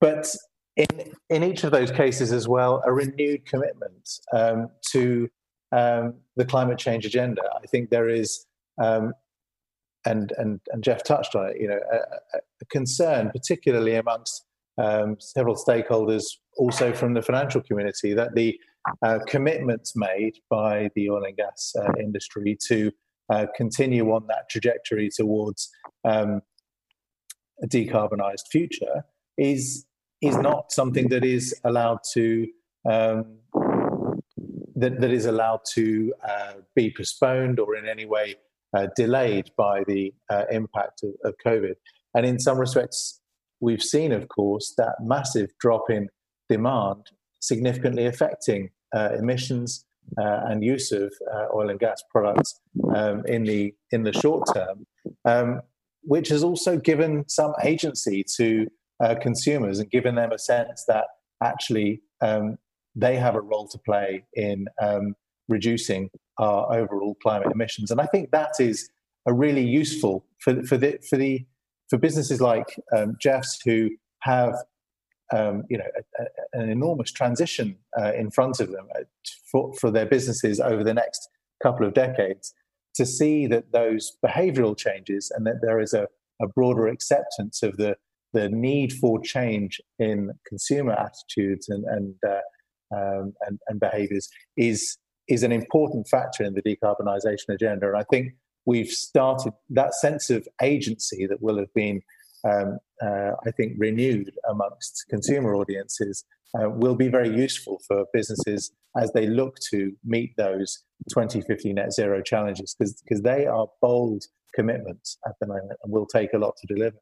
but 0.00 0.34
in, 0.76 0.86
in 1.28 1.42
each 1.42 1.64
of 1.64 1.72
those 1.72 1.90
cases 1.90 2.32
as 2.32 2.46
well, 2.46 2.82
a 2.86 2.92
renewed 2.92 3.46
commitment 3.46 4.08
um, 4.32 4.68
to 4.92 5.28
um, 5.72 6.14
the 6.36 6.44
climate 6.44 6.78
change 6.78 7.06
agenda. 7.06 7.42
I 7.62 7.66
think 7.66 7.90
there 7.90 8.08
is, 8.08 8.46
um, 8.82 9.12
and, 10.04 10.32
and, 10.38 10.60
and 10.70 10.82
Geoff 10.82 11.04
touched 11.04 11.34
on 11.34 11.50
it, 11.50 11.60
you 11.60 11.68
know, 11.68 11.78
a, 11.92 11.96
a 12.36 12.64
concern, 12.70 13.30
particularly 13.30 13.94
amongst 13.94 14.44
um, 14.78 15.16
several 15.20 15.54
stakeholders, 15.54 16.24
also 16.56 16.92
from 16.92 17.14
the 17.14 17.22
financial 17.22 17.60
community, 17.60 18.14
that 18.14 18.34
the 18.34 18.58
uh, 19.02 19.18
commitments 19.26 19.94
made 19.94 20.38
by 20.48 20.90
the 20.94 21.10
oil 21.10 21.24
and 21.24 21.36
gas 21.36 21.72
uh, 21.78 21.92
industry 21.98 22.56
to 22.68 22.90
uh, 23.32 23.46
continue 23.54 24.10
on 24.12 24.26
that 24.28 24.48
trajectory 24.50 25.08
towards 25.14 25.70
um, 26.04 26.40
a 27.62 27.66
decarbonised 27.66 28.48
future 28.50 29.04
is 29.38 29.86
is 30.22 30.36
not 30.36 30.70
something 30.70 31.08
that 31.08 31.24
is 31.24 31.54
allowed 31.64 32.00
to 32.12 32.46
um, 32.88 33.38
that, 34.76 35.00
that 35.00 35.10
is 35.10 35.26
allowed 35.26 35.60
to 35.74 36.12
uh, 36.26 36.52
be 36.74 36.92
postponed 36.94 37.58
or 37.60 37.76
in 37.76 37.86
any 37.86 38.06
way 38.06 38.34
uh, 38.76 38.86
delayed 38.96 39.50
by 39.56 39.84
the 39.86 40.12
uh, 40.30 40.44
impact 40.50 41.02
of, 41.02 41.10
of 41.24 41.34
COVID. 41.44 41.74
And 42.14 42.24
in 42.24 42.38
some 42.38 42.58
respects, 42.58 43.20
we've 43.60 43.82
seen, 43.82 44.12
of 44.12 44.28
course, 44.28 44.74
that 44.78 44.94
massive 45.00 45.50
drop 45.60 45.90
in 45.90 46.08
demand 46.48 47.06
significantly 47.40 48.06
affecting 48.06 48.70
uh, 48.94 49.10
emissions 49.18 49.84
uh, 50.18 50.40
and 50.48 50.64
use 50.64 50.92
of 50.92 51.12
uh, 51.32 51.46
oil 51.54 51.70
and 51.70 51.78
gas 51.78 52.02
products 52.10 52.60
um, 52.94 53.24
in 53.26 53.44
the 53.44 53.74
in 53.92 54.02
the 54.02 54.12
short 54.12 54.48
term, 54.54 54.86
um, 55.24 55.60
which 56.02 56.28
has 56.28 56.42
also 56.42 56.76
given 56.76 57.24
some 57.28 57.52
agency 57.62 58.24
to 58.36 58.66
consumers 59.22 59.78
and 59.78 59.90
given 59.90 60.14
them 60.14 60.30
a 60.30 60.38
sense 60.38 60.84
that 60.86 61.06
actually 61.42 62.02
um, 62.20 62.58
they 62.94 63.16
have 63.16 63.34
a 63.34 63.40
role 63.40 63.66
to 63.66 63.78
play 63.78 64.22
in 64.34 64.66
um, 64.82 65.14
reducing 65.48 66.10
our 66.38 66.70
overall 66.72 67.16
climate 67.22 67.50
emissions. 67.52 67.90
And 67.90 68.00
I 68.00 68.06
think 68.06 68.30
that 68.30 68.52
is 68.58 68.90
a 69.26 69.32
really 69.32 69.64
useful 69.64 70.24
for 70.38 70.62
for 70.64 70.76
the 70.76 70.98
for 71.08 71.16
the 71.16 71.44
for 71.88 71.98
businesses 71.98 72.40
like 72.40 72.78
um, 72.96 73.16
Geoff's 73.20 73.60
who 73.64 73.90
have 74.20 74.54
um, 75.32 75.64
you 75.68 75.78
know, 75.78 75.84
a, 75.96 76.22
a, 76.22 76.62
an 76.62 76.68
enormous 76.68 77.12
transition 77.12 77.76
uh, 77.98 78.12
in 78.14 78.30
front 78.30 78.60
of 78.60 78.70
them 78.70 78.86
uh, 78.96 79.02
for, 79.50 79.72
for 79.74 79.90
their 79.90 80.06
businesses 80.06 80.60
over 80.60 80.82
the 80.82 80.94
next 80.94 81.28
couple 81.62 81.86
of 81.86 81.94
decades 81.94 82.54
to 82.94 83.06
see 83.06 83.46
that 83.46 83.72
those 83.72 84.16
behavioral 84.24 84.76
changes 84.76 85.30
and 85.34 85.46
that 85.46 85.60
there 85.62 85.80
is 85.80 85.94
a, 85.94 86.08
a 86.42 86.48
broader 86.48 86.88
acceptance 86.88 87.62
of 87.62 87.76
the, 87.76 87.96
the 88.32 88.48
need 88.48 88.92
for 88.92 89.20
change 89.20 89.80
in 89.98 90.30
consumer 90.46 90.92
attitudes 90.92 91.68
and, 91.68 91.84
and, 91.84 92.14
uh, 92.26 92.96
um, 92.96 93.32
and, 93.46 93.60
and 93.68 93.78
behaviors 93.78 94.28
is, 94.56 94.98
is 95.28 95.42
an 95.42 95.52
important 95.52 96.08
factor 96.08 96.42
in 96.42 96.54
the 96.54 96.62
decarbonisation 96.62 97.50
agenda. 97.50 97.88
And 97.88 97.96
I 97.96 98.04
think 98.10 98.32
we've 98.66 98.88
started 98.88 99.52
that 99.70 99.94
sense 99.94 100.30
of 100.30 100.46
agency 100.60 101.26
that 101.26 101.40
will 101.40 101.58
have 101.58 101.72
been 101.74 102.02
um, 102.44 102.78
uh, 103.02 103.32
I 103.46 103.50
think, 103.56 103.74
renewed 103.78 104.30
amongst 104.48 105.04
consumer 105.08 105.54
audiences 105.54 106.24
uh, 106.54 106.68
will 106.68 106.96
be 106.96 107.08
very 107.08 107.28
useful 107.28 107.80
for 107.86 108.04
businesses 108.12 108.72
as 108.96 109.12
they 109.12 109.26
look 109.26 109.56
to 109.70 109.92
meet 110.04 110.36
those 110.36 110.82
2050 111.12 111.72
net 111.72 111.92
zero 111.92 112.20
challenges 112.22 112.76
because 112.78 113.22
they 113.22 113.46
are 113.46 113.68
bold 113.80 114.24
commitments 114.54 115.16
at 115.26 115.34
the 115.40 115.46
moment 115.46 115.72
and 115.82 115.92
will 115.92 116.06
take 116.06 116.32
a 116.32 116.38
lot 116.38 116.54
to 116.56 116.74
deliver. 116.74 116.96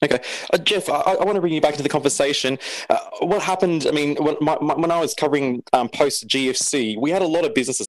Okay, 0.00 0.20
uh, 0.52 0.58
Geoff, 0.58 0.88
I, 0.88 1.00
I, 1.00 1.24
want 1.24 1.34
to 1.34 1.40
bring 1.40 1.52
you 1.52 1.60
back 1.60 1.72
into 1.72 1.82
the 1.82 1.88
conversation. 1.88 2.56
Uh, 2.88 2.98
what 3.18 3.42
happened? 3.42 3.84
I 3.88 3.90
mean, 3.90 4.14
when, 4.20 4.36
my, 4.40 4.56
my, 4.60 4.74
when 4.74 4.92
I 4.92 5.00
was 5.00 5.12
covering 5.12 5.64
um, 5.72 5.88
post 5.88 6.28
GFC, 6.28 6.96
we 7.00 7.10
had 7.10 7.20
a 7.20 7.26
lot 7.26 7.44
of 7.44 7.52
businesses. 7.52 7.88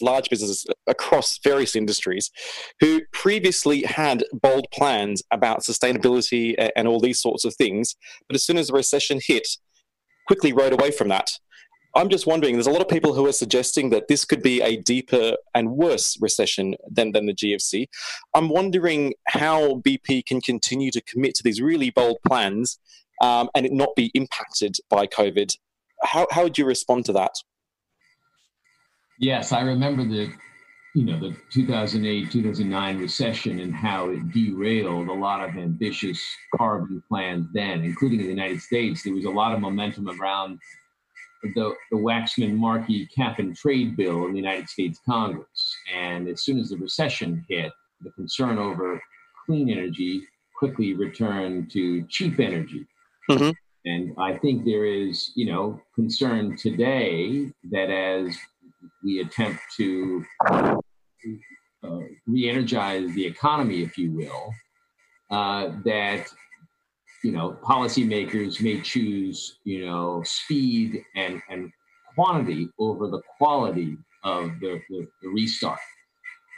large 0.00 0.28
businesses 0.30 0.66
across 0.86 1.38
various 1.42 1.76
industries 1.76 2.30
who 2.80 3.02
previously 3.12 3.82
had 3.82 4.24
bold 4.32 4.66
plans 4.72 5.22
about 5.30 5.62
sustainability 5.62 6.54
and 6.76 6.88
all 6.88 7.00
these 7.00 7.20
sorts 7.20 7.44
of 7.44 7.54
things, 7.54 7.96
but 8.28 8.34
as 8.34 8.44
soon 8.44 8.58
as 8.58 8.68
the 8.68 8.72
recession 8.72 9.20
hit, 9.24 9.46
quickly 10.26 10.52
rode 10.52 10.72
away 10.72 10.90
from 10.90 11.08
that. 11.08 11.30
I'm 11.96 12.08
just 12.08 12.26
wondering, 12.26 12.54
there's 12.54 12.66
a 12.66 12.72
lot 12.72 12.82
of 12.82 12.88
people 12.88 13.14
who 13.14 13.26
are 13.26 13.32
suggesting 13.32 13.90
that 13.90 14.08
this 14.08 14.24
could 14.24 14.42
be 14.42 14.60
a 14.60 14.76
deeper 14.76 15.36
and 15.54 15.70
worse 15.70 16.18
recession 16.20 16.74
than, 16.90 17.12
than 17.12 17.26
the 17.26 17.34
GFC. 17.34 17.86
I'm 18.34 18.48
wondering 18.48 19.14
how 19.28 19.76
BP 19.76 20.26
can 20.26 20.40
continue 20.40 20.90
to 20.90 21.00
commit 21.02 21.36
to 21.36 21.44
these 21.44 21.62
really 21.62 21.90
bold 21.90 22.18
plans 22.26 22.80
um, 23.22 23.48
and 23.54 23.64
it 23.64 23.72
not 23.72 23.94
be 23.94 24.10
impacted 24.14 24.76
by 24.90 25.06
COVID. 25.06 25.56
How, 26.02 26.26
how 26.32 26.42
would 26.42 26.58
you 26.58 26.66
respond 26.66 27.04
to 27.06 27.12
that? 27.12 27.30
Yes, 29.18 29.52
I 29.52 29.60
remember 29.60 30.04
the 30.04 30.32
you 30.94 31.04
know 31.04 31.18
the 31.18 31.36
2008 31.50 32.30
2009 32.30 32.98
recession 32.98 33.58
and 33.58 33.74
how 33.74 34.10
it 34.10 34.30
derailed 34.30 35.08
a 35.08 35.12
lot 35.12 35.46
of 35.46 35.56
ambitious 35.56 36.22
carbon 36.56 37.02
plans 37.08 37.48
then 37.52 37.82
including 37.82 38.20
in 38.20 38.26
the 38.26 38.32
united 38.32 38.60
states. 38.60 39.02
There 39.02 39.12
was 39.12 39.24
a 39.24 39.30
lot 39.30 39.52
of 39.52 39.60
momentum 39.60 40.08
around 40.08 40.60
the, 41.42 41.74
the 41.90 41.96
Waxman 41.96 42.56
Markey 42.56 43.06
cap 43.06 43.38
and 43.40 43.56
trade 43.56 43.96
bill 43.96 44.26
in 44.26 44.32
the 44.32 44.38
united 44.38 44.68
states 44.68 45.00
congress. 45.04 45.76
And 45.94 46.28
as 46.28 46.44
soon 46.44 46.60
as 46.60 46.70
the 46.70 46.76
recession 46.76 47.44
hit 47.48 47.72
the 48.00 48.10
concern 48.12 48.58
over 48.58 49.02
clean 49.46 49.68
energy 49.68 50.22
quickly 50.56 50.94
returned 50.94 51.72
to 51.72 52.06
cheap 52.06 52.38
energy. 52.38 52.86
Mm-hmm. 53.30 53.50
and 53.86 54.14
i 54.18 54.36
think 54.36 54.66
there 54.66 54.84
is 54.84 55.32
you 55.34 55.46
know 55.46 55.80
concern 55.94 56.58
today 56.58 57.50
that 57.70 57.88
as 57.90 58.36
we 59.04 59.20
attempt 59.20 59.60
to 59.76 60.24
uh, 60.50 60.76
re-energize 62.26 63.12
the 63.14 63.26
economy, 63.26 63.82
if 63.82 63.98
you 63.98 64.10
will, 64.10 64.52
uh, 65.30 65.70
that 65.84 66.26
you 67.22 67.32
know 67.32 67.56
policymakers 67.62 68.60
may 68.60 68.80
choose 68.80 69.58
you 69.64 69.86
know 69.86 70.22
speed 70.24 71.04
and 71.14 71.40
and 71.48 71.70
quantity 72.14 72.68
over 72.78 73.08
the 73.08 73.20
quality 73.38 73.96
of 74.22 74.58
the, 74.60 74.80
the, 74.88 75.06
the 75.22 75.28
restart, 75.28 75.78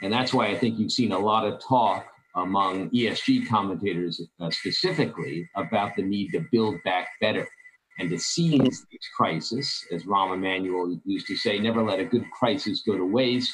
and 0.01 0.11
that's 0.11 0.33
why 0.33 0.47
I 0.47 0.57
think 0.57 0.79
you've 0.79 0.91
seen 0.91 1.11
a 1.11 1.19
lot 1.19 1.45
of 1.45 1.61
talk 1.61 2.05
among 2.35 2.89
ESG 2.91 3.47
commentators 3.47 4.21
uh, 4.39 4.49
specifically 4.51 5.49
about 5.55 5.95
the 5.95 6.03
need 6.03 6.29
to 6.29 6.45
build 6.51 6.75
back 6.83 7.07
better 7.19 7.47
and 7.99 8.09
to 8.09 8.17
seize 8.17 8.85
this 8.91 9.09
crisis, 9.15 9.85
as 9.91 10.03
Rahm 10.03 10.33
Emanuel 10.33 10.99
used 11.05 11.27
to 11.27 11.35
say, 11.35 11.59
never 11.59 11.83
let 11.83 11.99
a 11.99 12.05
good 12.05 12.29
crisis 12.31 12.83
go 12.85 12.97
to 12.97 13.05
waste, 13.05 13.53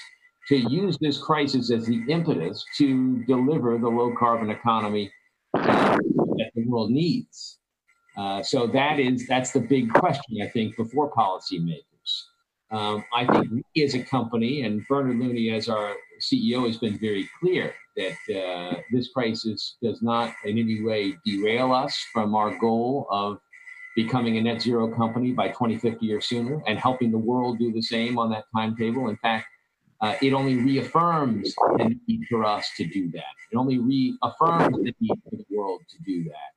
to 0.49 0.57
use 0.57 0.97
this 0.99 1.21
crisis 1.21 1.71
as 1.71 1.85
the 1.85 2.03
impetus 2.09 2.65
to 2.77 3.23
deliver 3.23 3.77
the 3.77 3.87
low 3.87 4.13
carbon 4.17 4.49
economy 4.49 5.11
that 5.53 6.51
the 6.55 6.65
world 6.67 6.91
needs. 6.91 7.59
Uh, 8.17 8.43
so 8.43 8.67
that 8.67 8.99
is 8.99 9.25
that's 9.27 9.51
the 9.51 9.59
big 9.59 9.91
question 9.93 10.41
I 10.41 10.47
think 10.47 10.75
before 10.75 11.11
policymakers. 11.11 11.81
Um, 12.71 13.03
I 13.13 13.25
think 13.25 13.63
we 13.75 13.83
as 13.83 13.95
a 13.95 14.03
company 14.03 14.63
and 14.63 14.85
Bernard 14.87 15.19
Looney 15.19 15.51
as 15.51 15.69
our 15.69 15.95
CEO 16.21 16.65
has 16.65 16.77
been 16.77 16.97
very 16.97 17.29
clear 17.39 17.73
that 17.95 18.17
uh, 18.35 18.77
this 18.91 19.09
crisis 19.09 19.77
does 19.81 20.01
not 20.01 20.33
in 20.43 20.57
any 20.57 20.81
way 20.81 21.15
derail 21.25 21.71
us 21.71 21.95
from 22.11 22.35
our 22.35 22.57
goal 22.57 23.07
of 23.09 23.39
becoming 23.95 24.37
a 24.37 24.41
net 24.41 24.61
zero 24.61 24.87
company 24.87 25.31
by 25.31 25.49
2050 25.49 26.11
or 26.13 26.21
sooner 26.21 26.61
and 26.67 26.79
helping 26.79 27.11
the 27.11 27.17
world 27.17 27.59
do 27.59 27.71
the 27.71 27.81
same 27.81 28.17
on 28.17 28.29
that 28.31 28.45
timetable. 28.55 29.09
In 29.09 29.17
fact, 29.17 29.47
uh, 30.01 30.15
it 30.21 30.33
only 30.33 30.55
reaffirms 30.55 31.53
the 31.77 31.95
need 32.07 32.25
for 32.29 32.43
us 32.43 32.69
to 32.75 32.85
do 32.85 33.09
that. 33.11 33.23
It 33.51 33.55
only 33.55 33.77
reaffirms 33.77 34.75
the 34.77 34.93
need 34.99 35.21
for 35.23 35.37
the 35.37 35.45
world 35.49 35.81
to 35.89 36.03
do 36.03 36.25
that. 36.25 36.53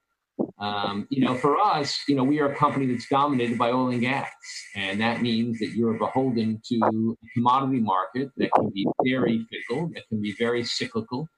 Um, 0.59 1.07
you 1.11 1.25
know, 1.25 1.35
for 1.35 1.59
us, 1.59 1.99
you 2.09 2.14
know, 2.14 2.25
we 2.25 2.40
are 2.40 2.51
a 2.51 2.57
company 2.57 2.87
that's 2.87 3.09
dominated 3.09 3.57
by 3.57 3.70
oil 3.70 3.88
and 3.88 4.01
gas, 4.01 4.31
and 4.75 5.01
that 5.01 5.22
means 5.22 5.59
that 5.61 5.70
you're 5.70 5.94
beholden 5.94 6.61
to 6.66 6.79
a 6.79 7.29
commodity 7.35 7.81
market 7.81 8.31
that 8.37 8.51
can 8.53 8.70
be 8.70 8.87
very 9.05 9.46
fickle, 9.51 9.90
that 9.94 10.09
can 10.09 10.20
be 10.20 10.33
very 10.33 10.64
cyclical, 10.64 11.29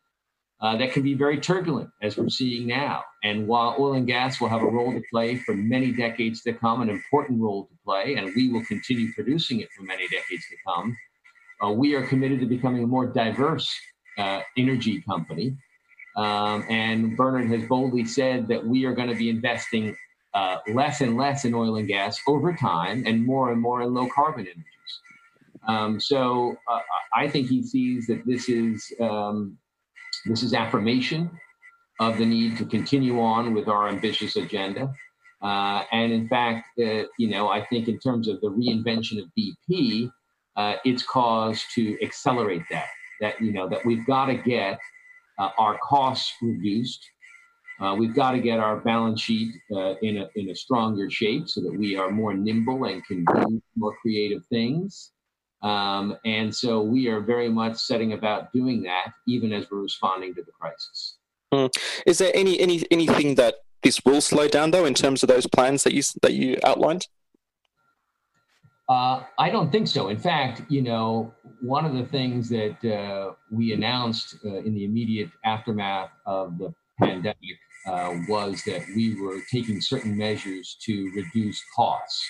uh, 0.60 0.76
that 0.76 0.92
can 0.92 1.02
be 1.02 1.14
very 1.14 1.38
turbulent, 1.38 1.90
as 2.02 2.16
we're 2.16 2.28
seeing 2.28 2.66
now. 2.66 3.04
And 3.22 3.46
while 3.46 3.76
oil 3.78 3.94
and 3.94 4.06
gas 4.06 4.40
will 4.40 4.48
have 4.48 4.62
a 4.62 4.66
role 4.66 4.92
to 4.92 5.02
play 5.10 5.36
for 5.36 5.54
many 5.54 5.92
decades 5.92 6.42
to 6.42 6.52
come, 6.52 6.82
an 6.82 6.88
important 6.88 7.40
role 7.40 7.66
to 7.66 7.74
play, 7.84 8.16
and 8.16 8.32
we 8.34 8.50
will 8.50 8.64
continue 8.64 9.12
producing 9.12 9.60
it 9.60 9.68
for 9.76 9.82
many 9.84 10.08
decades 10.08 10.44
to 10.50 10.56
come, 10.66 10.96
uh, 11.64 11.70
we 11.70 11.94
are 11.94 12.06
committed 12.06 12.40
to 12.40 12.46
becoming 12.46 12.82
a 12.82 12.86
more 12.86 13.06
diverse 13.06 13.72
uh, 14.18 14.40
energy 14.56 15.00
company. 15.02 15.56
Um, 16.16 16.64
and 16.68 17.16
Bernard 17.16 17.48
has 17.48 17.68
boldly 17.68 18.04
said 18.04 18.48
that 18.48 18.66
we 18.66 18.84
are 18.84 18.92
going 18.92 19.08
to 19.08 19.14
be 19.14 19.30
investing 19.30 19.96
uh, 20.34 20.58
less 20.74 21.00
and 21.00 21.16
less 21.16 21.44
in 21.44 21.54
oil 21.54 21.76
and 21.76 21.86
gas 21.86 22.18
over 22.26 22.52
time 22.52 23.04
and 23.06 23.24
more 23.24 23.52
and 23.52 23.60
more 23.60 23.82
in 23.82 23.94
low 23.94 24.08
carbon 24.12 24.40
energies. 24.40 24.64
Um, 25.68 26.00
so 26.00 26.56
uh, 26.68 26.80
I 27.14 27.28
think 27.28 27.48
he 27.48 27.62
sees 27.62 28.06
that 28.08 28.26
this 28.26 28.48
is 28.48 28.92
um, 29.00 29.56
this 30.26 30.42
is 30.42 30.54
affirmation 30.54 31.30
of 32.00 32.18
the 32.18 32.26
need 32.26 32.56
to 32.58 32.64
continue 32.64 33.20
on 33.20 33.54
with 33.54 33.68
our 33.68 33.88
ambitious 33.88 34.36
agenda. 34.36 34.92
Uh, 35.42 35.82
and 35.92 36.12
in 36.12 36.28
fact, 36.28 36.66
uh, 36.78 37.04
you 37.18 37.28
know, 37.28 37.48
I 37.48 37.64
think 37.64 37.88
in 37.88 37.98
terms 37.98 38.28
of 38.28 38.40
the 38.40 38.48
reinvention 38.48 39.20
of 39.22 39.28
BP, 39.38 40.10
uh, 40.56 40.74
it's 40.84 41.02
cause 41.04 41.62
to 41.74 41.96
accelerate 42.02 42.62
that. 42.70 42.88
That 43.20 43.40
you 43.40 43.52
know 43.52 43.68
that 43.68 43.84
we've 43.84 44.06
got 44.06 44.26
to 44.26 44.36
get 44.36 44.78
uh, 45.38 45.50
our 45.58 45.78
costs 45.78 46.32
reduced. 46.40 47.04
Uh, 47.80 47.94
we've 47.96 48.14
got 48.14 48.32
to 48.32 48.40
get 48.40 48.58
our 48.58 48.76
balance 48.76 49.20
sheet 49.20 49.54
uh, 49.72 49.94
in 50.02 50.18
a 50.18 50.28
in 50.34 50.50
a 50.50 50.54
stronger 50.54 51.08
shape 51.10 51.48
so 51.48 51.60
that 51.60 51.72
we 51.72 51.96
are 51.96 52.10
more 52.10 52.34
nimble 52.34 52.84
and 52.84 53.04
can 53.06 53.24
do 53.24 53.62
more 53.76 53.96
creative 54.02 54.44
things. 54.46 55.12
Um, 55.62 56.16
and 56.24 56.54
so 56.54 56.82
we 56.82 57.08
are 57.08 57.20
very 57.20 57.48
much 57.48 57.76
setting 57.76 58.12
about 58.12 58.52
doing 58.52 58.82
that, 58.84 59.12
even 59.26 59.52
as 59.52 59.70
we're 59.70 59.82
responding 59.82 60.34
to 60.34 60.42
the 60.42 60.52
crisis. 60.52 61.16
Mm. 61.52 61.70
Is 62.06 62.18
there 62.18 62.30
any, 62.34 62.60
any 62.60 62.84
anything 62.90 63.34
that 63.36 63.56
this 63.82 64.00
will 64.04 64.20
slow 64.20 64.48
down, 64.48 64.70
though, 64.70 64.84
in 64.84 64.94
terms 64.94 65.22
of 65.22 65.28
those 65.28 65.46
plans 65.46 65.82
that 65.84 65.94
you 65.94 66.02
that 66.22 66.34
you 66.34 66.58
outlined? 66.64 67.06
Uh, 68.88 69.22
I 69.38 69.50
don't 69.50 69.70
think 69.70 69.86
so. 69.86 70.08
In 70.08 70.18
fact, 70.18 70.62
you 70.68 70.80
know, 70.80 71.34
one 71.60 71.84
of 71.84 71.92
the 71.92 72.06
things 72.06 72.48
that 72.48 72.82
uh, 72.84 73.34
we 73.50 73.72
announced 73.72 74.36
uh, 74.44 74.56
in 74.58 74.74
the 74.74 74.84
immediate 74.84 75.30
aftermath 75.44 76.10
of 76.24 76.56
the 76.56 76.72
pandemic 76.98 77.36
uh, 77.86 78.14
was 78.28 78.62
that 78.64 78.82
we 78.96 79.20
were 79.20 79.40
taking 79.52 79.80
certain 79.80 80.16
measures 80.16 80.76
to 80.84 81.10
reduce 81.14 81.62
costs. 81.76 82.26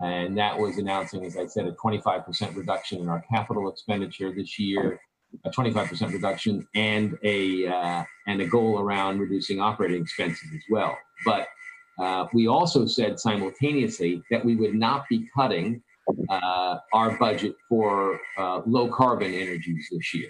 And 0.00 0.36
that 0.38 0.58
was 0.58 0.78
announcing, 0.78 1.24
as 1.24 1.36
I 1.36 1.46
said, 1.46 1.66
a 1.66 1.72
25% 1.72 2.56
reduction 2.56 3.00
in 3.00 3.08
our 3.08 3.24
capital 3.30 3.68
expenditure 3.68 4.32
this 4.34 4.58
year, 4.58 5.00
a 5.44 5.50
25% 5.50 6.12
reduction, 6.12 6.66
and 6.74 7.16
a 7.22 7.66
uh, 7.66 8.04
and 8.26 8.40
a 8.40 8.46
goal 8.46 8.80
around 8.80 9.20
reducing 9.20 9.60
operating 9.60 10.02
expenses 10.02 10.48
as 10.54 10.62
well. 10.70 10.96
But 11.24 11.46
uh, 11.98 12.26
we 12.32 12.48
also 12.48 12.86
said 12.86 13.20
simultaneously 13.20 14.22
that 14.30 14.44
we 14.44 14.56
would 14.56 14.74
not 14.74 15.04
be 15.08 15.28
cutting 15.36 15.82
uh, 16.28 16.78
our 16.92 17.16
budget 17.18 17.54
for 17.68 18.20
uh, 18.36 18.62
low 18.66 18.88
carbon 18.88 19.32
energies 19.32 19.88
this 19.90 20.14
year. 20.14 20.28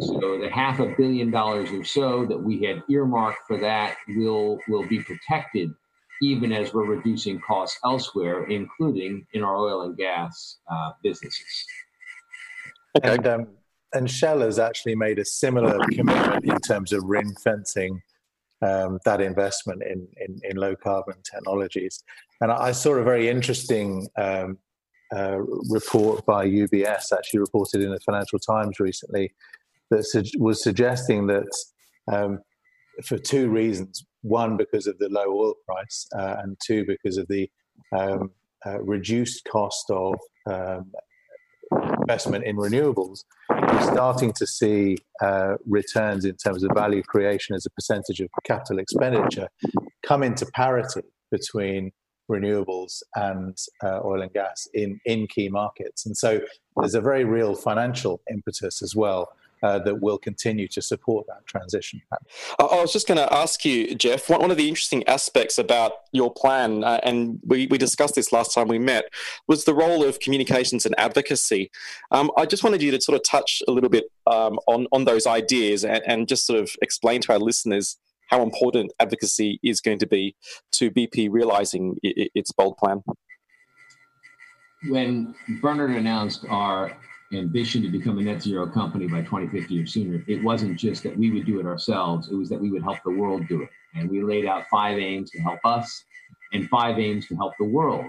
So 0.00 0.38
the 0.38 0.50
half 0.52 0.80
a 0.80 0.94
billion 0.96 1.30
dollars 1.30 1.70
or 1.70 1.84
so 1.84 2.26
that 2.26 2.38
we 2.38 2.62
had 2.62 2.82
earmarked 2.90 3.40
for 3.46 3.58
that 3.58 3.96
will 4.08 4.58
will 4.68 4.86
be 4.86 5.00
protected 5.00 5.72
even 6.22 6.52
as 6.52 6.72
we're 6.72 6.86
reducing 6.86 7.40
costs 7.40 7.78
elsewhere, 7.84 8.44
including 8.44 9.26
in 9.32 9.42
our 9.42 9.56
oil 9.56 9.82
and 9.82 9.96
gas 9.96 10.58
uh, 10.70 10.92
businesses. 11.02 11.64
Okay. 12.96 13.14
And, 13.14 13.26
um, 13.26 13.46
and 13.92 14.10
Shell 14.10 14.40
has 14.40 14.58
actually 14.58 14.94
made 14.94 15.18
a 15.18 15.24
similar 15.24 15.78
commitment 15.90 16.44
in 16.44 16.58
terms 16.60 16.92
of 16.92 17.02
ring 17.04 17.34
fencing 17.42 18.00
um, 18.62 19.00
that 19.04 19.20
investment 19.20 19.82
in, 19.82 20.06
in, 20.18 20.40
in, 20.44 20.56
low 20.56 20.76
carbon 20.76 21.16
technologies. 21.28 22.04
And 22.40 22.52
I 22.52 22.70
saw 22.70 22.94
a 22.94 23.02
very 23.02 23.28
interesting 23.28 24.08
um, 24.16 24.58
uh, 25.14 25.38
report 25.68 26.24
by 26.26 26.46
UBS, 26.46 27.12
actually 27.12 27.40
reported 27.40 27.82
in 27.82 27.90
the 27.90 27.98
Financial 28.00 28.38
Times 28.38 28.78
recently, 28.78 29.32
that 29.90 30.04
su- 30.04 30.38
was 30.38 30.62
suggesting 30.62 31.26
that 31.26 31.50
um, 32.10 32.38
for 33.04 33.18
two 33.18 33.50
reasons 33.50 34.06
one, 34.22 34.56
because 34.56 34.86
of 34.86 34.98
the 34.98 35.08
low 35.08 35.26
oil 35.26 35.54
price, 35.66 36.06
uh, 36.16 36.36
and 36.42 36.56
two, 36.64 36.84
because 36.86 37.18
of 37.18 37.28
the 37.28 37.50
um, 37.96 38.30
uh, 38.64 38.80
reduced 38.80 39.46
cost 39.50 39.90
of 39.90 40.14
um, 40.46 40.92
investment 42.00 42.44
in 42.44 42.56
renewables, 42.56 43.24
we're 43.50 43.92
starting 43.92 44.32
to 44.32 44.46
see 44.46 44.96
uh, 45.20 45.56
returns 45.66 46.24
in 46.24 46.36
terms 46.36 46.62
of 46.62 46.70
value 46.74 47.02
creation 47.02 47.54
as 47.54 47.66
a 47.66 47.70
percentage 47.70 48.20
of 48.20 48.28
capital 48.44 48.78
expenditure 48.78 49.48
come 50.04 50.22
into 50.22 50.46
parity 50.46 51.02
between 51.30 51.90
renewables 52.30 53.02
and 53.14 53.56
uh, 53.84 54.00
oil 54.04 54.22
and 54.22 54.32
gas 54.32 54.68
in, 54.74 55.00
in 55.04 55.26
key 55.26 55.48
markets. 55.48 56.06
And 56.06 56.16
so 56.16 56.40
there's 56.76 56.94
a 56.94 57.00
very 57.00 57.24
real 57.24 57.54
financial 57.54 58.20
impetus 58.30 58.82
as 58.82 58.94
well 58.94 59.28
uh, 59.62 59.78
that 59.80 60.00
will 60.00 60.18
continue 60.18 60.68
to 60.68 60.82
support 60.82 61.26
that 61.28 61.46
transition. 61.46 62.00
I 62.58 62.80
was 62.80 62.92
just 62.92 63.06
going 63.06 63.18
to 63.18 63.32
ask 63.32 63.64
you, 63.64 63.94
Geoff, 63.94 64.28
one 64.28 64.50
of 64.50 64.56
the 64.56 64.68
interesting 64.68 65.06
aspects 65.06 65.58
about 65.58 65.92
your 66.12 66.32
plan, 66.32 66.84
uh, 66.84 67.00
and 67.02 67.38
we, 67.46 67.66
we 67.68 67.78
discussed 67.78 68.14
this 68.14 68.32
last 68.32 68.54
time 68.54 68.68
we 68.68 68.78
met, 68.78 69.04
was 69.46 69.64
the 69.64 69.74
role 69.74 70.04
of 70.04 70.20
communications 70.20 70.86
and 70.86 70.94
advocacy. 70.98 71.70
Um, 72.10 72.30
I 72.36 72.46
just 72.46 72.64
wanted 72.64 72.82
you 72.82 72.90
to 72.90 73.00
sort 73.00 73.16
of 73.16 73.22
touch 73.28 73.62
a 73.68 73.72
little 73.72 73.90
bit 73.90 74.04
um, 74.26 74.58
on, 74.66 74.86
on 74.92 75.04
those 75.04 75.26
ideas 75.26 75.84
and, 75.84 76.02
and 76.06 76.28
just 76.28 76.46
sort 76.46 76.60
of 76.60 76.70
explain 76.82 77.20
to 77.22 77.32
our 77.32 77.38
listeners 77.38 77.98
how 78.28 78.42
important 78.42 78.90
advocacy 78.98 79.60
is 79.62 79.80
going 79.80 79.98
to 79.98 80.06
be 80.06 80.34
to 80.72 80.90
BP 80.90 81.28
realizing 81.30 81.96
its 82.02 82.50
bold 82.50 82.78
plan. 82.78 83.02
When 84.88 85.34
Bernard 85.60 85.90
announced 85.90 86.44
our 86.48 86.96
ambition 87.32 87.82
to 87.82 87.88
become 87.88 88.18
a 88.18 88.22
net 88.22 88.42
zero 88.42 88.66
company 88.66 89.06
by 89.06 89.22
2050 89.22 89.82
or 89.82 89.86
sooner, 89.86 90.24
it 90.26 90.42
wasn't 90.42 90.78
just 90.78 91.02
that 91.02 91.16
we 91.16 91.30
would 91.30 91.46
do 91.46 91.60
it 91.60 91.66
ourselves, 91.66 92.30
it 92.30 92.34
was 92.34 92.48
that 92.48 92.60
we 92.60 92.70
would 92.70 92.82
help 92.82 92.98
the 93.04 93.10
world 93.10 93.46
do 93.48 93.62
it. 93.62 93.68
And 93.94 94.10
we 94.10 94.22
laid 94.22 94.46
out 94.46 94.64
five 94.70 94.98
aims 94.98 95.30
to 95.32 95.40
help 95.40 95.60
us 95.64 96.04
and 96.52 96.68
five 96.68 96.98
aims 96.98 97.26
to 97.28 97.36
help 97.36 97.54
the 97.58 97.64
world. 97.64 98.06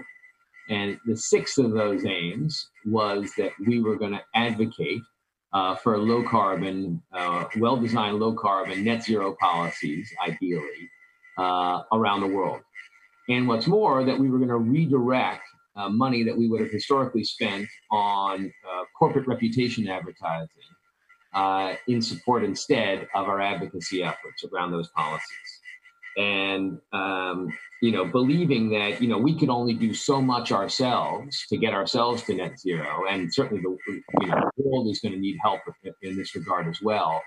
And 0.68 0.98
the 1.06 1.16
sixth 1.16 1.58
of 1.58 1.72
those 1.72 2.04
aims 2.06 2.70
was 2.86 3.32
that 3.36 3.52
we 3.66 3.80
were 3.80 3.96
going 3.96 4.12
to 4.12 4.22
advocate 4.34 5.02
uh, 5.52 5.76
for 5.76 5.98
low 5.98 6.22
carbon, 6.28 7.02
uh, 7.12 7.44
well 7.58 7.76
designed 7.76 8.18
low 8.18 8.32
carbon 8.32 8.82
net 8.82 9.04
zero 9.04 9.36
policies, 9.40 10.12
ideally, 10.26 10.90
uh, 11.38 11.82
around 11.92 12.20
the 12.20 12.26
world. 12.26 12.60
And 13.28 13.46
what's 13.46 13.66
more, 13.66 14.04
that 14.04 14.18
we 14.18 14.28
were 14.28 14.38
going 14.38 14.48
to 14.48 14.56
redirect 14.56 15.44
uh, 15.76 15.88
money 15.88 16.22
that 16.22 16.36
we 16.36 16.48
would 16.48 16.60
have 16.60 16.70
historically 16.70 17.24
spent 17.24 17.68
on 17.90 18.52
uh, 18.70 18.84
corporate 18.98 19.26
reputation 19.26 19.88
advertising 19.88 20.48
uh, 21.34 21.74
in 21.88 22.00
support 22.00 22.44
instead 22.44 23.08
of 23.14 23.28
our 23.28 23.40
advocacy 23.40 24.02
efforts 24.02 24.44
around 24.52 24.70
those 24.70 24.88
policies. 24.90 25.60
And, 26.16 26.78
um, 26.92 27.52
you 27.82 27.90
know, 27.90 28.04
believing 28.04 28.70
that, 28.70 29.02
you 29.02 29.08
know, 29.08 29.18
we 29.18 29.36
could 29.36 29.48
only 29.48 29.74
do 29.74 29.92
so 29.92 30.22
much 30.22 30.52
ourselves 30.52 31.44
to 31.48 31.56
get 31.56 31.74
ourselves 31.74 32.22
to 32.24 32.34
net 32.34 32.58
zero. 32.58 33.02
And 33.10 33.34
certainly 33.34 33.62
the, 33.62 33.76
you 34.20 34.26
know, 34.28 34.50
the 34.56 34.62
world 34.62 34.88
is 34.88 35.00
going 35.00 35.14
to 35.14 35.20
need 35.20 35.36
help 35.42 35.60
in 36.02 36.16
this 36.16 36.36
regard 36.36 36.68
as 36.68 36.80
well. 36.80 37.20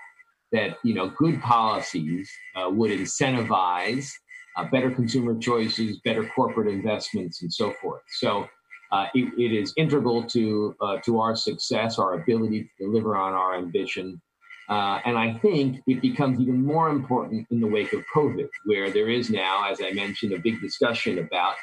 That, 0.52 0.78
you 0.82 0.94
know, 0.94 1.10
good 1.10 1.42
policies 1.42 2.30
uh, 2.56 2.70
would 2.70 2.90
incentivize 2.90 4.10
uh, 4.58 4.64
better 4.64 4.90
consumer 4.90 5.38
choices, 5.38 5.98
better 6.04 6.24
corporate 6.34 6.68
investments, 6.68 7.42
and 7.42 7.52
so 7.52 7.72
forth. 7.80 8.02
So 8.18 8.48
uh, 8.90 9.06
it, 9.14 9.32
it 9.38 9.52
is 9.52 9.72
integral 9.76 10.24
to 10.24 10.74
uh, 10.80 10.96
to 11.04 11.20
our 11.20 11.36
success, 11.36 11.98
our 11.98 12.14
ability 12.14 12.64
to 12.64 12.84
deliver 12.86 13.16
on 13.16 13.34
our 13.34 13.54
ambition. 13.54 14.20
Uh, 14.68 15.00
and 15.06 15.16
I 15.16 15.32
think 15.38 15.80
it 15.86 16.02
becomes 16.02 16.40
even 16.40 16.62
more 16.62 16.90
important 16.90 17.46
in 17.50 17.60
the 17.60 17.66
wake 17.66 17.94
of 17.94 18.04
COVID, 18.14 18.48
where 18.64 18.90
there 18.90 19.08
is 19.08 19.30
now, 19.30 19.70
as 19.70 19.80
I 19.80 19.92
mentioned, 19.92 20.32
a 20.32 20.38
big 20.38 20.60
discussion 20.60 21.20
about, 21.20 21.54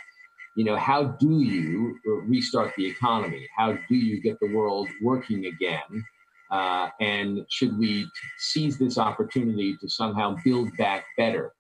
you 0.58 0.64
know, 0.64 0.76
how 0.76 1.04
do 1.04 1.42
you 1.42 2.00
restart 2.26 2.74
the 2.78 2.88
economy? 2.88 3.48
How 3.56 3.78
do 3.90 3.96
you 3.96 4.22
get 4.22 4.40
the 4.40 4.52
world 4.56 4.88
working 5.04 5.46
again? 5.46 6.04
Uh, 6.50 6.90
and 7.00 7.46
should 7.50 7.78
we 7.78 8.08
seize 8.38 8.78
this 8.78 8.98
opportunity 8.98 9.78
to 9.82 9.90
somehow 9.90 10.36
build 10.44 10.76
back 10.78 11.06
better? 11.18 11.55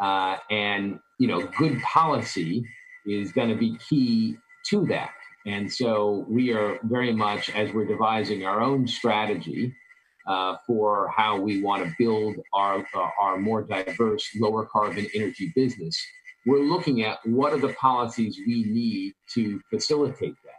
Uh, 0.00 0.36
and 0.50 0.98
you 1.18 1.28
know, 1.28 1.46
good 1.58 1.80
policy 1.82 2.64
is 3.06 3.32
going 3.32 3.48
to 3.50 3.54
be 3.56 3.76
key 3.88 4.36
to 4.66 4.86
that. 4.86 5.10
And 5.46 5.72
so 5.72 6.24
we 6.28 6.52
are 6.52 6.78
very 6.84 7.12
much, 7.12 7.50
as 7.50 7.72
we're 7.72 7.86
devising 7.86 8.44
our 8.44 8.60
own 8.60 8.86
strategy 8.86 9.74
uh, 10.26 10.56
for 10.66 11.08
how 11.08 11.40
we 11.40 11.62
want 11.62 11.84
to 11.84 11.92
build 11.98 12.36
our 12.52 12.86
uh, 12.94 13.08
our 13.20 13.38
more 13.38 13.62
diverse, 13.62 14.28
lower 14.36 14.66
carbon 14.66 15.06
energy 15.14 15.52
business, 15.54 15.98
we're 16.46 16.62
looking 16.62 17.02
at 17.02 17.18
what 17.24 17.52
are 17.52 17.58
the 17.58 17.74
policies 17.74 18.38
we 18.46 18.64
need 18.64 19.14
to 19.34 19.60
facilitate 19.70 20.34
that. 20.44 20.49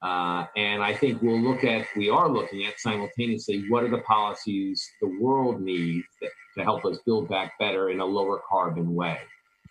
Uh, 0.00 0.46
and 0.56 0.82
I 0.82 0.94
think 0.94 1.22
we'll 1.22 1.40
look 1.40 1.64
at, 1.64 1.86
we 1.96 2.08
are 2.08 2.28
looking 2.28 2.64
at 2.66 2.78
simultaneously, 2.78 3.64
what 3.68 3.82
are 3.82 3.90
the 3.90 3.98
policies 3.98 4.88
the 5.00 5.08
world 5.20 5.60
needs 5.60 6.06
that 6.20 6.30
to 6.58 6.64
help 6.64 6.84
us 6.84 6.98
build 7.06 7.28
back 7.28 7.58
better 7.58 7.90
in 7.90 8.00
a 8.00 8.04
lower 8.04 8.40
carbon 8.48 8.94
way. 8.94 9.18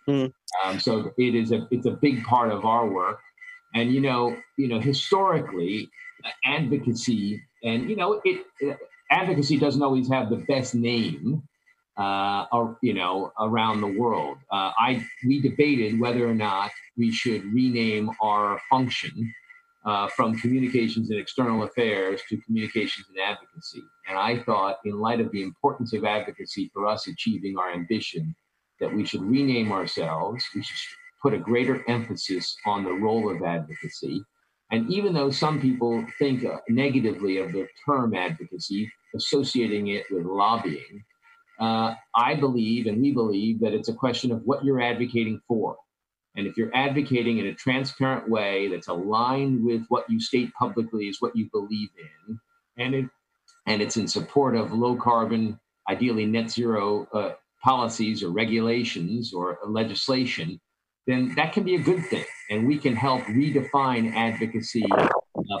Mm. 0.08 0.32
Um, 0.64 0.80
so 0.80 1.12
it 1.18 1.34
is 1.34 1.52
a 1.52 1.68
it's 1.70 1.86
a 1.86 1.90
big 1.90 2.24
part 2.24 2.50
of 2.50 2.64
our 2.64 2.88
work, 2.88 3.20
and 3.74 3.92
you 3.92 4.00
know 4.00 4.36
you 4.56 4.68
know 4.68 4.80
historically, 4.80 5.88
advocacy 6.44 7.42
and 7.62 7.88
you 7.90 7.96
know 7.96 8.20
it, 8.24 8.44
advocacy 9.10 9.58
doesn't 9.58 9.82
always 9.82 10.08
have 10.08 10.30
the 10.30 10.44
best 10.48 10.74
name. 10.74 11.42
Uh, 11.98 12.46
or, 12.52 12.78
you 12.80 12.94
know, 12.94 13.32
around 13.40 13.80
the 13.80 13.86
world, 13.88 14.38
uh, 14.52 14.70
I 14.78 15.04
we 15.26 15.40
debated 15.40 15.98
whether 15.98 16.28
or 16.28 16.34
not 16.34 16.70
we 16.96 17.10
should 17.10 17.42
rename 17.52 18.08
our 18.22 18.60
function 18.70 19.34
uh, 19.88 20.06
from 20.08 20.38
communications 20.38 21.08
and 21.08 21.18
external 21.18 21.62
affairs 21.62 22.20
to 22.28 22.36
communications 22.42 23.06
and 23.08 23.18
advocacy. 23.18 23.82
And 24.06 24.18
I 24.18 24.42
thought, 24.42 24.80
in 24.84 25.00
light 25.00 25.18
of 25.18 25.32
the 25.32 25.42
importance 25.42 25.94
of 25.94 26.04
advocacy 26.04 26.70
for 26.74 26.86
us 26.86 27.06
achieving 27.06 27.56
our 27.56 27.72
ambition, 27.72 28.36
that 28.80 28.94
we 28.94 29.06
should 29.06 29.22
rename 29.22 29.72
ourselves. 29.72 30.44
We 30.54 30.62
should 30.62 30.76
put 31.22 31.32
a 31.32 31.38
greater 31.38 31.82
emphasis 31.88 32.54
on 32.66 32.84
the 32.84 32.92
role 32.92 33.34
of 33.34 33.42
advocacy. 33.42 34.22
And 34.70 34.90
even 34.92 35.14
though 35.14 35.30
some 35.30 35.58
people 35.58 36.04
think 36.18 36.44
negatively 36.68 37.38
of 37.38 37.52
the 37.52 37.66
term 37.86 38.14
advocacy, 38.14 38.92
associating 39.16 39.88
it 39.88 40.04
with 40.10 40.26
lobbying, 40.26 41.02
uh, 41.58 41.94
I 42.14 42.34
believe 42.34 42.86
and 42.86 43.00
we 43.00 43.12
believe 43.12 43.58
that 43.60 43.72
it's 43.72 43.88
a 43.88 43.94
question 43.94 44.32
of 44.32 44.42
what 44.44 44.64
you're 44.66 44.82
advocating 44.82 45.40
for. 45.48 45.76
And 46.38 46.46
if 46.46 46.56
you're 46.56 46.70
advocating 46.72 47.38
in 47.38 47.46
a 47.46 47.54
transparent 47.54 48.28
way 48.28 48.68
that's 48.68 48.86
aligned 48.86 49.64
with 49.64 49.84
what 49.88 50.08
you 50.08 50.20
state 50.20 50.52
publicly 50.54 51.08
is 51.08 51.20
what 51.20 51.34
you 51.34 51.50
believe 51.50 51.88
in, 51.98 52.40
and 52.78 52.94
it 52.94 53.06
and 53.66 53.82
it's 53.82 53.96
in 53.96 54.06
support 54.06 54.54
of 54.54 54.72
low 54.72 54.94
carbon, 54.94 55.58
ideally 55.90 56.26
net 56.26 56.48
zero 56.48 57.08
uh, 57.12 57.32
policies 57.62 58.22
or 58.22 58.30
regulations 58.30 59.34
or 59.34 59.58
legislation, 59.66 60.60
then 61.08 61.34
that 61.34 61.52
can 61.52 61.64
be 61.64 61.74
a 61.74 61.80
good 61.80 62.06
thing. 62.06 62.24
And 62.50 62.68
we 62.68 62.78
can 62.78 62.94
help 62.94 63.22
redefine 63.22 64.14
advocacy 64.14 64.84
uh, 64.96 65.08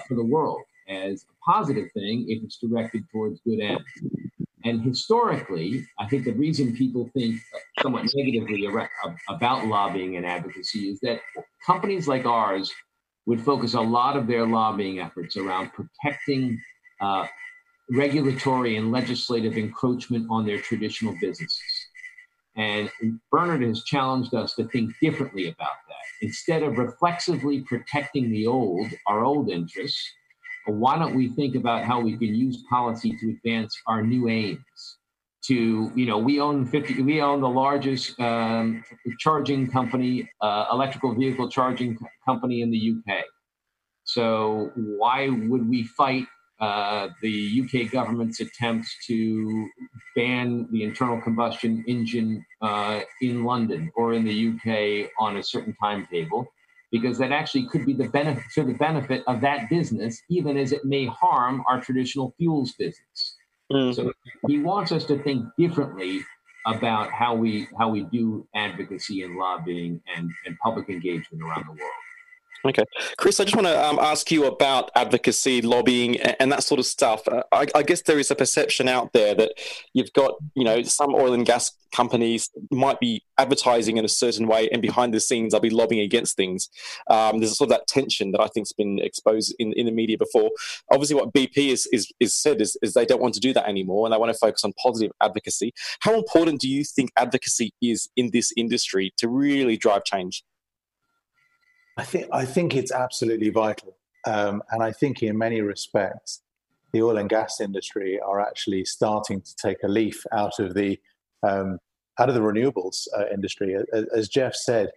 for 0.06 0.14
the 0.14 0.24
world 0.24 0.62
as 0.88 1.24
a 1.28 1.50
positive 1.50 1.90
thing 1.92 2.26
if 2.28 2.40
it's 2.44 2.58
directed 2.58 3.02
towards 3.10 3.40
good 3.40 3.58
ends. 3.60 3.82
And 4.68 4.82
historically, 4.82 5.86
I 5.98 6.06
think 6.06 6.24
the 6.24 6.32
reason 6.32 6.76
people 6.76 7.10
think 7.14 7.40
somewhat 7.80 8.04
negatively 8.14 8.66
about 9.30 9.66
lobbying 9.66 10.16
and 10.16 10.26
advocacy 10.26 10.90
is 10.90 11.00
that 11.00 11.20
companies 11.64 12.06
like 12.06 12.26
ours 12.26 12.70
would 13.24 13.40
focus 13.40 13.72
a 13.74 13.80
lot 13.80 14.16
of 14.16 14.26
their 14.26 14.46
lobbying 14.46 15.00
efforts 15.00 15.38
around 15.38 15.70
protecting 15.72 16.60
uh, 17.00 17.26
regulatory 17.90 18.76
and 18.76 18.92
legislative 18.92 19.56
encroachment 19.56 20.26
on 20.28 20.44
their 20.44 20.58
traditional 20.58 21.14
businesses. 21.18 21.62
And 22.56 22.90
Bernard 23.30 23.62
has 23.62 23.84
challenged 23.84 24.34
us 24.34 24.54
to 24.56 24.64
think 24.64 24.92
differently 25.00 25.46
about 25.46 25.78
that. 25.88 26.26
Instead 26.26 26.62
of 26.62 26.76
reflexively 26.76 27.60
protecting 27.62 28.30
the 28.30 28.46
old, 28.46 28.88
our 29.06 29.24
old 29.24 29.48
interests, 29.48 30.12
why 30.72 30.98
don't 30.98 31.14
we 31.14 31.28
think 31.30 31.54
about 31.54 31.84
how 31.84 32.00
we 32.00 32.16
can 32.16 32.34
use 32.34 32.62
policy 32.68 33.16
to 33.20 33.30
advance 33.30 33.74
our 33.86 34.02
new 34.02 34.28
aims? 34.28 34.98
To 35.44 35.92
you 35.94 36.06
know, 36.06 36.18
we 36.18 36.40
own 36.40 36.66
fifty. 36.66 37.00
We 37.00 37.22
own 37.22 37.40
the 37.40 37.48
largest 37.48 38.18
um, 38.20 38.84
charging 39.18 39.70
company, 39.70 40.28
uh, 40.40 40.66
electrical 40.72 41.14
vehicle 41.14 41.48
charging 41.48 41.96
company 42.26 42.60
in 42.60 42.70
the 42.70 42.94
UK. 42.96 43.24
So 44.04 44.72
why 44.74 45.28
would 45.28 45.68
we 45.68 45.84
fight 45.84 46.26
uh, 46.60 47.08
the 47.22 47.62
UK 47.62 47.90
government's 47.92 48.40
attempts 48.40 48.94
to 49.06 49.68
ban 50.16 50.66
the 50.72 50.82
internal 50.82 51.20
combustion 51.20 51.84
engine 51.86 52.44
uh, 52.60 53.00
in 53.22 53.44
London 53.44 53.90
or 53.94 54.12
in 54.12 54.24
the 54.24 54.48
UK 54.48 55.10
on 55.20 55.36
a 55.36 55.42
certain 55.42 55.74
timetable, 55.80 56.46
because 56.90 57.18
that 57.18 57.32
actually 57.32 57.66
could 57.66 57.84
be 57.84 57.92
the 57.92 58.08
benefit 58.08 58.44
for 58.54 58.64
the 58.64 58.74
benefit 58.74 59.22
of 59.26 59.40
that 59.40 59.68
business, 59.68 60.20
even 60.30 60.56
as 60.56 60.72
it 60.72 60.84
may 60.84 61.06
harm 61.06 61.62
our 61.68 61.80
traditional 61.80 62.34
fuels 62.38 62.72
business. 62.72 63.36
Mm. 63.70 63.94
So 63.94 64.12
he 64.46 64.58
wants 64.58 64.92
us 64.92 65.04
to 65.06 65.22
think 65.22 65.46
differently 65.58 66.20
about 66.66 67.10
how 67.12 67.34
we 67.34 67.68
how 67.78 67.88
we 67.88 68.04
do 68.04 68.46
advocacy 68.54 69.22
and 69.22 69.36
lobbying 69.36 70.00
and, 70.16 70.30
and 70.46 70.58
public 70.58 70.88
engagement 70.88 71.42
around 71.42 71.64
the 71.66 71.72
world. 71.72 71.92
Okay, 72.64 72.84
Chris, 73.16 73.38
I 73.38 73.44
just 73.44 73.54
want 73.54 73.68
to 73.68 73.84
um, 73.84 74.00
ask 74.00 74.32
you 74.32 74.44
about 74.46 74.90
advocacy, 74.96 75.62
lobbying, 75.62 76.20
and, 76.20 76.50
that 76.50 76.64
sort 76.64 76.80
of 76.80 76.86
stuff. 76.86 77.26
Uh, 77.28 77.44
I, 77.52 77.66
I, 77.72 77.84
guess 77.84 78.02
there 78.02 78.18
is 78.18 78.32
a 78.32 78.34
perception 78.34 78.88
out 78.88 79.12
there 79.12 79.32
that 79.36 79.52
you've 79.92 80.12
got, 80.12 80.32
you 80.54 80.64
know, 80.64 80.82
some 80.82 81.14
oil 81.14 81.34
and 81.34 81.46
gas 81.46 81.70
companies 81.92 82.50
might 82.72 82.98
be 82.98 83.22
advertising 83.38 83.96
in 83.96 84.04
a 84.04 84.08
certain 84.08 84.48
way, 84.48 84.68
and 84.70 84.82
behind 84.82 85.14
the 85.14 85.20
scenes, 85.20 85.52
they'll 85.52 85.60
be 85.60 85.70
lobbying 85.70 86.02
against 86.02 86.36
things. 86.36 86.68
Um, 87.08 87.38
there's 87.38 87.56
sort 87.56 87.70
of 87.70 87.78
that 87.78 87.86
tension 87.86 88.32
that 88.32 88.40
I 88.40 88.48
think's 88.48 88.72
been 88.72 88.98
exposed 88.98 89.54
in, 89.60 89.72
in 89.74 89.86
the 89.86 89.92
media 89.92 90.18
before. 90.18 90.50
Obviously, 90.90 91.14
what 91.14 91.32
BP 91.32 91.70
is 91.70 91.86
is, 91.92 92.12
is 92.18 92.34
said 92.34 92.60
is, 92.60 92.76
is 92.82 92.92
they 92.92 93.06
don't 93.06 93.22
want 93.22 93.34
to 93.34 93.40
do 93.40 93.52
that 93.52 93.68
anymore, 93.68 94.04
and 94.04 94.12
they 94.12 94.18
want 94.18 94.32
to 94.32 94.38
focus 94.38 94.64
on 94.64 94.72
positive 94.82 95.12
advocacy. 95.22 95.72
How 96.00 96.14
important 96.14 96.60
do 96.60 96.68
you 96.68 96.82
think 96.82 97.12
advocacy 97.16 97.72
is 97.80 98.08
in 98.16 98.30
this 98.32 98.52
industry 98.56 99.12
to 99.18 99.28
really 99.28 99.76
drive 99.76 100.02
change? 100.02 100.42
I 101.98 102.04
think 102.04 102.28
I 102.32 102.44
think 102.44 102.76
it's 102.76 102.92
absolutely 102.92 103.50
vital, 103.50 103.96
um, 104.24 104.62
and 104.70 104.84
I 104.84 104.92
think 104.92 105.20
in 105.20 105.36
many 105.36 105.60
respects, 105.60 106.42
the 106.92 107.02
oil 107.02 107.18
and 107.18 107.28
gas 107.28 107.60
industry 107.60 108.20
are 108.20 108.40
actually 108.40 108.84
starting 108.84 109.40
to 109.40 109.56
take 109.56 109.82
a 109.82 109.88
leaf 109.88 110.24
out 110.32 110.60
of 110.60 110.74
the 110.74 111.00
um, 111.42 111.78
out 112.20 112.28
of 112.28 112.36
the 112.36 112.40
renewables 112.40 113.08
uh, 113.18 113.24
industry. 113.34 113.76
As, 113.92 114.04
as, 114.16 114.28
Geoff 114.28 114.54
said, 114.54 114.90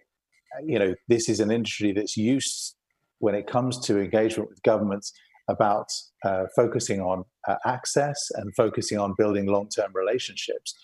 you 0.64 0.78
know, 0.78 0.94
this 1.08 1.28
is 1.28 1.40
an 1.40 1.50
industry 1.50 1.92
that's 1.92 2.16
used 2.16 2.76
when 3.18 3.34
it 3.34 3.48
comes 3.48 3.80
to 3.86 4.00
engagement 4.00 4.48
with 4.48 4.62
governments 4.62 5.12
about 5.48 5.88
uh, 6.24 6.44
focusing 6.54 7.00
on 7.00 7.24
uh, 7.48 7.56
access 7.66 8.18
and 8.36 8.54
focusing 8.54 8.98
on 8.98 9.14
building 9.18 9.46
long-term 9.46 9.92
relationships. 9.92 10.74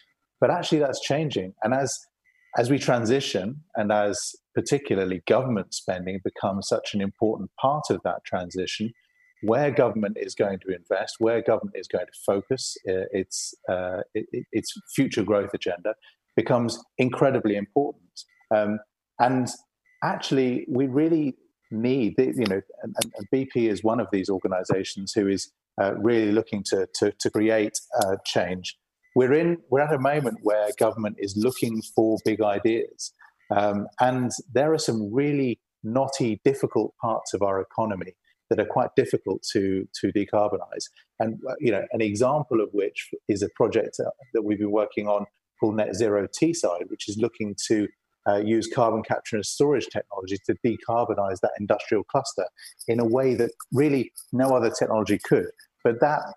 But 0.41 0.51
actually, 0.51 0.81
that's 0.81 1.01
changing, 1.01 1.55
and 1.63 1.73
as 1.73 1.97
as 2.57 2.71
we 2.71 2.79
transition 2.79 3.63
and 3.77 3.93
as 3.93 4.35
particularly 4.59 5.23
government 5.29 5.73
spending 5.73 6.19
becomes 6.25 6.67
such 6.67 6.93
an 6.93 7.01
important 7.01 7.49
part 7.61 7.85
of 7.91 8.01
that 8.03 8.25
transition, 8.27 8.91
where 9.43 9.71
government 9.71 10.17
is 10.19 10.35
going 10.35 10.59
to 10.59 10.75
invest, 10.75 11.15
where 11.21 11.41
government 11.41 11.77
is 11.77 11.87
going 11.87 12.07
to 12.07 12.19
focus 12.27 12.77
uh, 12.89 13.07
its, 13.13 13.55
uh, 13.69 14.01
its 14.15 14.73
future 14.97 15.23
growth 15.23 15.51
agenda 15.55 15.95
becomes 16.35 16.77
incredibly 16.99 17.55
important. 17.55 18.03
Um, 18.53 18.81
and 19.21 19.47
actually, 20.03 20.67
we 20.69 20.89
really 20.89 21.37
need, 21.71 22.15
you 22.19 22.47
know, 22.49 22.61
and, 22.83 22.97
BP 23.33 23.71
is 23.71 23.85
one 23.85 24.01
of 24.01 24.09
these 24.11 24.29
organizations 24.29 25.13
who 25.13 25.29
is 25.29 25.53
uh, 25.81 25.95
really 25.99 26.33
looking 26.33 26.65
to, 26.71 26.89
to, 26.97 27.13
to 27.21 27.31
create 27.31 27.79
uh, 28.03 28.17
change 28.25 28.77
we're 29.19 29.33
in 29.33 29.59
we're 29.69 29.81
at 29.81 29.93
a 29.93 29.99
moment 29.99 30.39
where 30.43 30.69
government 30.79 31.17
is 31.19 31.35
looking 31.37 31.83
for 31.95 32.19
big 32.25 32.41
ideas, 32.41 33.13
um, 33.51 33.87
and 34.01 34.31
there 34.53 34.73
are 34.73 34.79
some 34.79 35.13
really 35.13 35.61
knotty, 35.83 36.41
difficult 36.45 36.95
parts 37.01 37.35
of 37.35 37.43
our 37.43 37.61
economy 37.61 38.15
that 38.51 38.59
are 38.59 38.67
quite 38.67 38.91
difficult 38.97 39.43
to 39.53 39.87
to 40.01 40.13
decarbonize. 40.13 40.85
And 41.21 41.39
uh, 41.49 41.55
you 41.61 41.71
know, 41.71 41.85
an 41.93 42.01
example 42.01 42.61
of 42.61 42.71
which 42.73 43.11
is 43.29 43.43
a 43.43 43.49
project 43.57 43.97
uh, 44.01 44.11
that 44.35 44.43
we've 44.43 44.59
been 44.59 44.71
working 44.71 45.09
on 45.09 45.27
called 45.61 45.77
Net 45.77 45.95
Zero 45.95 46.27
Teesside, 46.27 46.89
which 46.89 47.09
is 47.09 47.17
looking 47.19 47.55
to 47.67 47.89
uh, 48.29 48.39
use 48.39 48.69
carbon 48.73 49.03
capture 49.03 49.37
and 49.37 49.45
storage 49.45 49.87
technology 49.87 50.37
to 50.47 50.55
decarbonize 50.65 51.41
that 51.41 51.53
industrial 51.59 52.05
cluster 52.05 52.47
in 52.87 53.01
a 53.01 53.07
way 53.07 53.35
that 53.35 53.51
really 53.73 54.13
no 54.33 54.55
other 54.55 54.71
technology 54.71 55.19
could. 55.19 55.51
But 55.85 56.01
that 56.01 56.35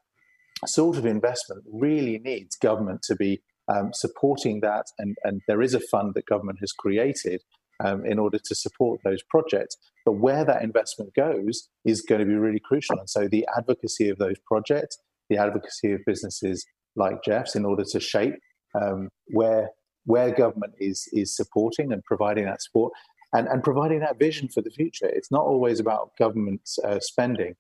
sort 0.66 0.98
of 0.98 1.06
investment 1.06 1.64
really 1.72 2.20
needs 2.20 2.56
government 2.56 3.02
to 3.04 3.16
be 3.16 3.42
um, 3.68 3.92
supporting 3.94 4.62
that. 4.62 4.86
And, 4.98 5.16
and 5.24 5.42
there 5.48 5.62
is 5.62 5.74
a 5.74 5.80
fund 5.80 6.14
that 6.16 6.26
government 6.26 6.60
has 6.62 6.72
created 6.72 7.42
um, 7.84 8.06
in 8.06 8.20
order 8.20 8.38
to 8.38 8.56
support 8.56 9.02
those 9.04 9.24
projects. 9.30 9.76
But 10.06 10.14
where 10.14 10.46
that 10.46 10.64
investment 10.64 11.14
goes 11.16 11.70
is 11.86 12.02
going 12.02 12.20
to 12.20 12.26
be 12.26 12.36
really 12.36 12.60
crucial. 12.60 13.00
And 13.00 13.10
so 13.10 13.28
the 13.28 13.48
advocacy 13.58 14.10
of 14.10 14.18
those 14.18 14.38
projects, 14.46 14.98
the 15.30 15.38
advocacy 15.38 15.92
of 15.94 16.02
businesses 16.06 16.66
like 16.96 17.24
Geoff's 17.24 17.56
in 17.56 17.66
order 17.66 17.84
to 17.92 18.00
shape 18.00 18.36
um, 18.80 19.10
where 19.28 19.70
where 20.06 20.34
government 20.34 20.74
is 20.80 21.08
is 21.14 21.36
supporting 21.36 21.94
and 21.94 22.04
providing 22.04 22.46
that 22.46 22.62
support 22.62 22.92
and, 23.34 23.48
and 23.48 23.64
providing 23.64 24.00
that 24.00 24.18
vision 24.18 24.50
for 24.50 24.62
the 24.62 24.72
future. 24.72 25.08
It's 25.08 25.32
not 25.32 25.44
always 25.44 25.80
about 25.80 26.12
government 26.18 26.62
uh, 26.84 27.00
spending 27.00 27.56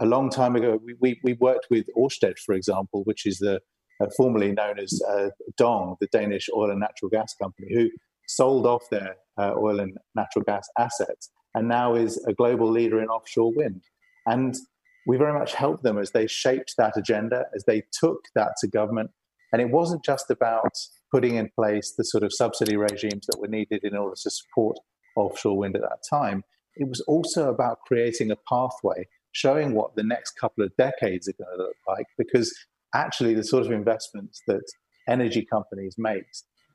a 0.00 0.06
long 0.06 0.30
time 0.30 0.56
ago, 0.56 0.80
we, 0.82 0.94
we, 1.00 1.20
we 1.22 1.34
worked 1.34 1.66
with 1.70 1.86
Orsted, 1.96 2.38
for 2.38 2.54
example, 2.54 3.02
which 3.04 3.26
is 3.26 3.38
the 3.38 3.60
uh, 4.00 4.06
formerly 4.16 4.52
known 4.52 4.78
as 4.78 5.00
uh, 5.08 5.30
Dong, 5.56 5.96
the 6.00 6.08
Danish 6.12 6.48
oil 6.54 6.70
and 6.70 6.80
natural 6.80 7.10
gas 7.10 7.34
company, 7.40 7.68
who 7.72 7.90
sold 8.26 8.66
off 8.66 8.88
their 8.90 9.16
uh, 9.38 9.54
oil 9.56 9.80
and 9.80 9.96
natural 10.14 10.44
gas 10.44 10.68
assets 10.78 11.30
and 11.54 11.68
now 11.68 11.94
is 11.94 12.22
a 12.26 12.32
global 12.32 12.70
leader 12.70 13.00
in 13.00 13.08
offshore 13.08 13.52
wind. 13.54 13.82
And 14.26 14.54
we 15.06 15.16
very 15.16 15.36
much 15.36 15.54
helped 15.54 15.82
them 15.82 15.98
as 15.98 16.12
they 16.12 16.26
shaped 16.26 16.74
that 16.78 16.96
agenda, 16.96 17.46
as 17.54 17.64
they 17.66 17.82
took 17.92 18.26
that 18.34 18.52
to 18.60 18.68
government. 18.68 19.10
And 19.52 19.60
it 19.60 19.70
wasn't 19.70 20.04
just 20.04 20.30
about 20.30 20.74
putting 21.10 21.34
in 21.34 21.50
place 21.56 21.94
the 21.96 22.04
sort 22.04 22.22
of 22.22 22.32
subsidy 22.32 22.76
regimes 22.76 23.26
that 23.26 23.40
were 23.40 23.48
needed 23.48 23.80
in 23.82 23.96
order 23.96 24.14
to 24.22 24.30
support 24.30 24.76
offshore 25.16 25.58
wind 25.58 25.74
at 25.74 25.82
that 25.82 26.04
time. 26.08 26.44
It 26.76 26.88
was 26.88 27.00
also 27.00 27.48
about 27.48 27.80
creating 27.86 28.30
a 28.30 28.36
pathway 28.48 29.08
showing 29.32 29.74
what 29.74 29.96
the 29.96 30.04
next 30.04 30.32
couple 30.32 30.64
of 30.64 30.76
decades 30.76 31.28
are 31.28 31.32
going 31.32 31.56
to 31.56 31.64
look 31.64 31.76
like 31.88 32.06
because 32.16 32.52
actually 32.94 33.34
the 33.34 33.44
sort 33.44 33.64
of 33.66 33.72
investments 33.72 34.42
that 34.46 34.62
energy 35.08 35.44
companies 35.44 35.96
make 35.98 36.24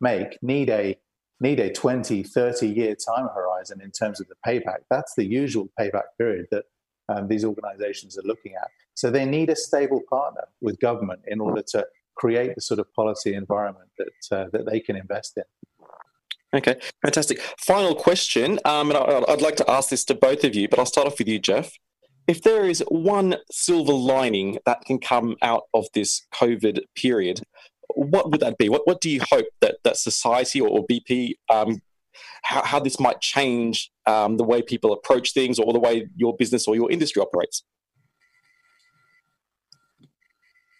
make 0.01 0.37
need 0.41 0.69
a 0.69 0.97
need 1.41 1.59
a 1.59 1.71
20 1.71 2.23
30 2.23 2.67
year 2.67 2.95
time 2.95 3.27
horizon 3.33 3.81
in 3.81 3.91
terms 3.91 4.21
of 4.21 4.27
the 4.27 4.35
payback. 4.45 4.79
That's 4.89 5.13
the 5.15 5.25
usual 5.25 5.69
payback 5.79 6.09
period 6.17 6.47
that 6.51 6.63
um, 7.09 7.27
these 7.27 7.45
organizations 7.45 8.17
are 8.17 8.23
looking 8.23 8.53
at. 8.55 8.69
So 8.93 9.11
they 9.11 9.25
need 9.25 9.49
a 9.49 9.55
stable 9.55 10.01
partner 10.09 10.45
with 10.61 10.79
government 10.79 11.21
in 11.27 11.39
order 11.39 11.61
to 11.69 11.85
create 12.15 12.55
the 12.55 12.61
sort 12.61 12.79
of 12.79 12.91
policy 12.93 13.33
environment 13.33 13.89
that 13.97 14.37
uh, 14.37 14.45
that 14.53 14.65
they 14.65 14.79
can 14.79 14.95
invest 14.95 15.37
in. 15.37 15.43
Okay, 16.53 16.77
fantastic. 17.01 17.41
Final 17.59 17.93
question, 17.95 18.59
um, 18.63 18.89
and 18.89 18.97
I, 18.97 19.19
would 19.27 19.41
like 19.41 19.57
to 19.57 19.69
ask 19.69 19.89
this 19.89 20.05
to 20.05 20.15
both 20.15 20.45
of 20.45 20.55
you, 20.55 20.69
but 20.69 20.79
I'll 20.79 20.85
start 20.85 21.05
off 21.05 21.19
with 21.19 21.27
you, 21.27 21.37
Geoff 21.37 21.73
if 22.27 22.41
there 22.41 22.65
is 22.65 22.83
one 22.87 23.35
silver 23.51 23.93
lining 23.93 24.57
that 24.65 24.81
can 24.81 24.99
come 24.99 25.35
out 25.41 25.63
of 25.73 25.85
this 25.93 26.25
COVID 26.33 26.79
period, 26.95 27.41
what 27.89 28.31
would 28.31 28.41
that 28.41 28.57
be? 28.57 28.69
What, 28.69 28.87
what 28.87 29.01
do 29.01 29.09
you 29.09 29.21
hope 29.29 29.45
that, 29.61 29.77
that 29.83 29.97
society 29.97 30.59
or, 30.59 30.67
or 30.67 30.85
BP, 30.87 31.35
um, 31.49 31.81
how, 32.43 32.63
how, 32.63 32.79
this 32.79 32.99
might 32.99 33.21
change 33.21 33.91
um, 34.07 34.37
the 34.37 34.43
way 34.43 34.61
people 34.61 34.91
approach 34.93 35.33
things 35.33 35.59
or 35.59 35.71
the 35.73 35.79
way 35.79 36.07
your 36.15 36.35
business 36.35 36.67
or 36.67 36.75
your 36.75 36.91
industry 36.91 37.21
operates? 37.21 37.63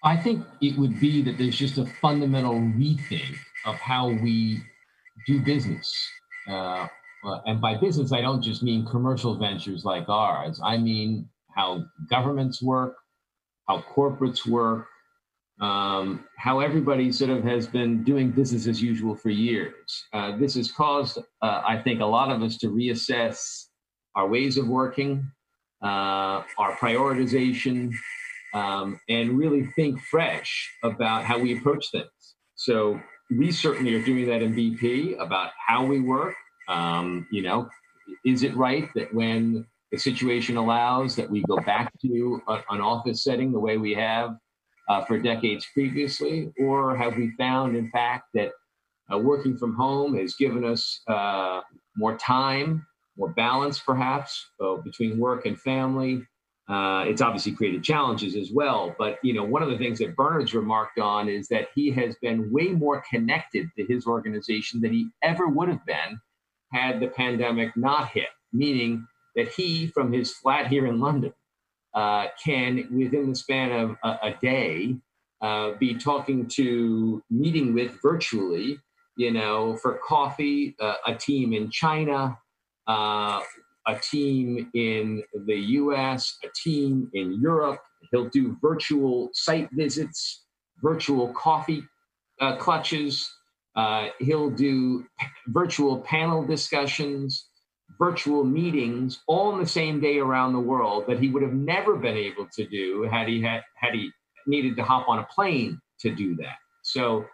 I 0.04 0.18
think 0.18 0.46
it 0.62 0.78
would 0.78 1.00
be 1.00 1.22
that 1.24 1.38
there's 1.38 1.58
just 1.58 1.78
a 1.78 1.86
fundamental 2.02 2.54
rethink 2.54 3.36
of 3.66 3.76
how 3.76 4.10
we 4.10 4.62
do 5.28 5.42
business. 5.42 5.94
Uh, 6.48 6.88
and 7.46 7.60
by 7.60 7.76
business, 7.76 8.12
I 8.14 8.22
don't 8.22 8.42
just 8.42 8.62
mean 8.62 8.86
commercial 8.86 9.36
ventures 9.36 9.84
like 9.84 10.08
ours. 10.08 10.60
I 10.64 10.78
mean 10.78 11.28
how 11.56 11.86
governments 12.10 12.62
work, 12.62 12.96
how 13.68 13.84
corporates 13.96 14.46
work, 14.46 14.88
um, 15.62 16.26
how 16.38 16.60
everybody 16.60 17.12
sort 17.12 17.32
of 17.32 17.44
has 17.44 17.66
been 17.66 18.04
doing 18.04 18.30
business 18.30 18.68
as 18.68 18.82
usual 18.82 19.16
for 19.16 19.30
years. 19.30 20.04
Uh, 20.14 20.36
this 20.38 20.56
has 20.56 20.72
caused, 20.72 21.18
uh, 21.42 21.62
I 21.66 21.82
think, 21.82 22.02
a 22.02 22.06
lot 22.06 22.30
of 22.32 22.44
us 22.44 22.58
to 22.58 22.68
reassess 22.68 23.68
our 24.16 24.28
ways 24.28 24.58
of 24.58 24.68
working, 24.68 25.32
uh, 25.82 26.44
our 26.58 26.76
prioritization, 26.80 27.94
um, 28.54 29.00
and 29.10 29.38
really 29.38 29.66
think 29.76 30.02
fresh 30.02 30.72
about 30.84 31.24
how 31.24 31.40
we 31.40 31.58
approach 31.58 31.92
things. 31.92 32.36
So 32.56 33.00
we 33.30 33.52
certainly 33.52 33.96
are 33.96 34.04
doing 34.04 34.28
that 34.28 34.42
in 34.42 34.54
BP 34.54 35.20
about 35.20 35.52
how 35.66 35.86
we 35.86 36.00
work. 36.00 36.36
Um, 36.68 37.28
you 37.32 37.44
know, 37.44 37.70
is 38.26 38.44
it 38.44 38.56
right 38.56 38.90
that 38.96 39.14
when 39.14 39.66
the 39.96 40.02
situation 40.02 40.58
allows, 40.58 41.16
that 41.16 41.30
we 41.30 41.42
go 41.44 41.58
back 41.58 41.90
to 42.02 42.42
a, 42.50 42.60
an 42.70 42.82
office 42.82 43.24
setting 43.24 43.54
the 43.54 43.60
way 43.60 43.78
we 43.78 43.94
have 43.94 44.36
uh, 44.90 45.06
for 45.06 45.18
decades 45.18 45.66
previously? 45.74 46.52
Or 46.60 46.98
have 46.98 47.16
we 47.16 47.32
found, 47.38 47.78
in 47.78 47.90
fact, 47.92 48.26
that 48.34 48.52
uh, 49.12 49.18
working 49.18 49.58
from 49.58 49.74
home 49.74 50.18
has 50.18 50.36
given 50.36 50.66
us 50.66 51.02
uh, 51.08 51.62
more 51.96 52.18
time, 52.18 52.86
more 53.18 53.30
balance, 53.30 53.80
perhaps, 53.80 54.46
uh, 54.62 54.76
between 54.76 55.18
work 55.18 55.46
and 55.46 55.58
family? 55.60 56.24
Uh, 56.68 57.06
it's 57.08 57.22
obviously 57.22 57.54
created 57.54 57.82
challenges 57.82 58.36
as 58.36 58.52
well. 58.52 58.94
But 58.98 59.20
you 59.24 59.34
know, 59.34 59.46
one 59.46 59.64
of 59.64 59.70
the 59.70 59.78
things 59.78 60.00
that 60.00 60.16
Bernard's 60.16 60.54
remarked 60.54 61.00
on 61.00 61.30
is 61.30 61.48
that 61.50 61.70
he 61.74 61.90
has 61.92 62.16
been 62.22 62.52
way 62.52 62.70
more 62.70 63.02
connected 63.10 63.70
to 63.78 63.86
his 63.86 64.06
organization 64.08 64.82
than 64.82 64.92
he 64.92 65.08
ever 65.24 65.48
would 65.48 65.70
have 65.70 65.86
been 65.86 66.20
had 66.74 67.00
the 67.00 67.08
pandemic 67.08 67.78
not 67.78 68.10
hit. 68.10 68.28
Meaning 68.52 69.08
that 69.36 69.50
he, 69.50 69.88
from 69.88 70.12
his 70.14 70.34
flat 70.34 70.68
here 70.68 70.86
in 70.86 71.00
London, 71.00 71.34
uh, 71.94 72.28
can, 72.44 72.88
within 72.92 73.30
the 73.30 73.36
span 73.36 73.72
of 73.72 73.98
a, 74.04 74.28
a 74.28 74.36
day, 74.42 74.96
uh, 75.42 75.72
be 75.80 75.96
talking 75.96 76.48
to, 76.48 77.24
meeting 77.30 77.74
with 77.74 77.98
virtually, 78.02 78.80
you 79.18 79.32
know, 79.32 79.78
for 79.78 80.00
coffee, 80.06 80.76
uh, 80.80 80.96
a 81.08 81.16
team 81.16 81.54
in 81.54 81.70
China, 81.70 82.38
uh, 82.88 83.42
a 83.88 83.96
team 84.02 84.70
in 84.74 85.24
the 85.46 85.56
US, 85.56 86.38
a 86.44 86.48
team 86.64 87.10
in 87.14 87.40
Europe. 87.42 87.80
He'll 88.12 88.30
do 88.30 88.58
virtual 88.62 89.30
site 89.34 89.70
visits, 89.72 90.44
virtual 90.82 91.30
coffee 91.34 91.84
uh, 92.42 92.58
clutches. 92.58 93.30
Uh, 93.76 94.08
he'll 94.20 94.50
do 94.50 95.06
p- 95.20 95.28
virtual 95.48 96.00
panel 96.00 96.46
discussions 96.46 97.50
virtual 97.98 98.44
meetings 98.44 99.22
all 99.28 99.54
in 99.54 99.60
the 99.60 99.68
same 99.68 100.00
day 100.00 100.20
around 100.20 100.54
the 100.54 100.60
world 100.60 101.06
that 101.08 101.20
he 101.20 101.30
would 101.30 101.44
have 101.44 101.54
never 101.54 101.96
been 101.96 102.18
able 102.18 102.48
to 102.54 102.66
do 102.68 103.04
had 103.04 103.28
he 103.28 103.42
had 103.42 103.64
had 103.76 103.94
he 103.94 104.12
needed 104.48 104.76
to 104.76 104.84
hop 104.84 105.08
on 105.08 105.20
a 105.20 105.24
plane 105.24 105.80
to 106.00 106.14
do 106.14 106.36
that. 106.36 106.58
So 106.84 107.26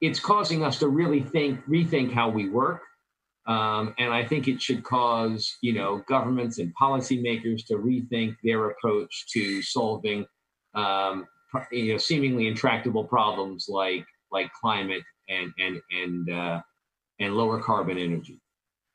it's 0.00 0.20
causing 0.20 0.62
us 0.64 0.78
to 0.80 0.88
really 0.88 1.20
think 1.20 1.64
rethink 1.66 2.12
how 2.12 2.28
we 2.28 2.48
work. 2.48 2.82
Um, 3.46 3.94
and 3.98 4.12
I 4.12 4.26
think 4.26 4.46
it 4.46 4.60
should 4.60 4.84
cause, 4.84 5.56
you 5.62 5.72
know, 5.72 6.02
governments 6.06 6.58
and 6.58 6.72
policymakers 6.80 7.64
to 7.66 7.76
rethink 7.76 8.36
their 8.44 8.68
approach 8.70 9.24
to 9.32 9.62
solving, 9.62 10.26
um, 10.74 11.26
you 11.72 11.92
know, 11.92 11.98
seemingly 11.98 12.46
intractable 12.46 13.04
problems 13.04 13.66
like 13.68 14.04
like 14.30 14.52
climate 14.52 15.02
and 15.30 15.52
and 15.58 15.80
and 15.90 16.30
uh, 16.30 16.60
and 17.20 17.34
lower 17.34 17.60
carbon 17.60 17.96
energy. 17.96 18.38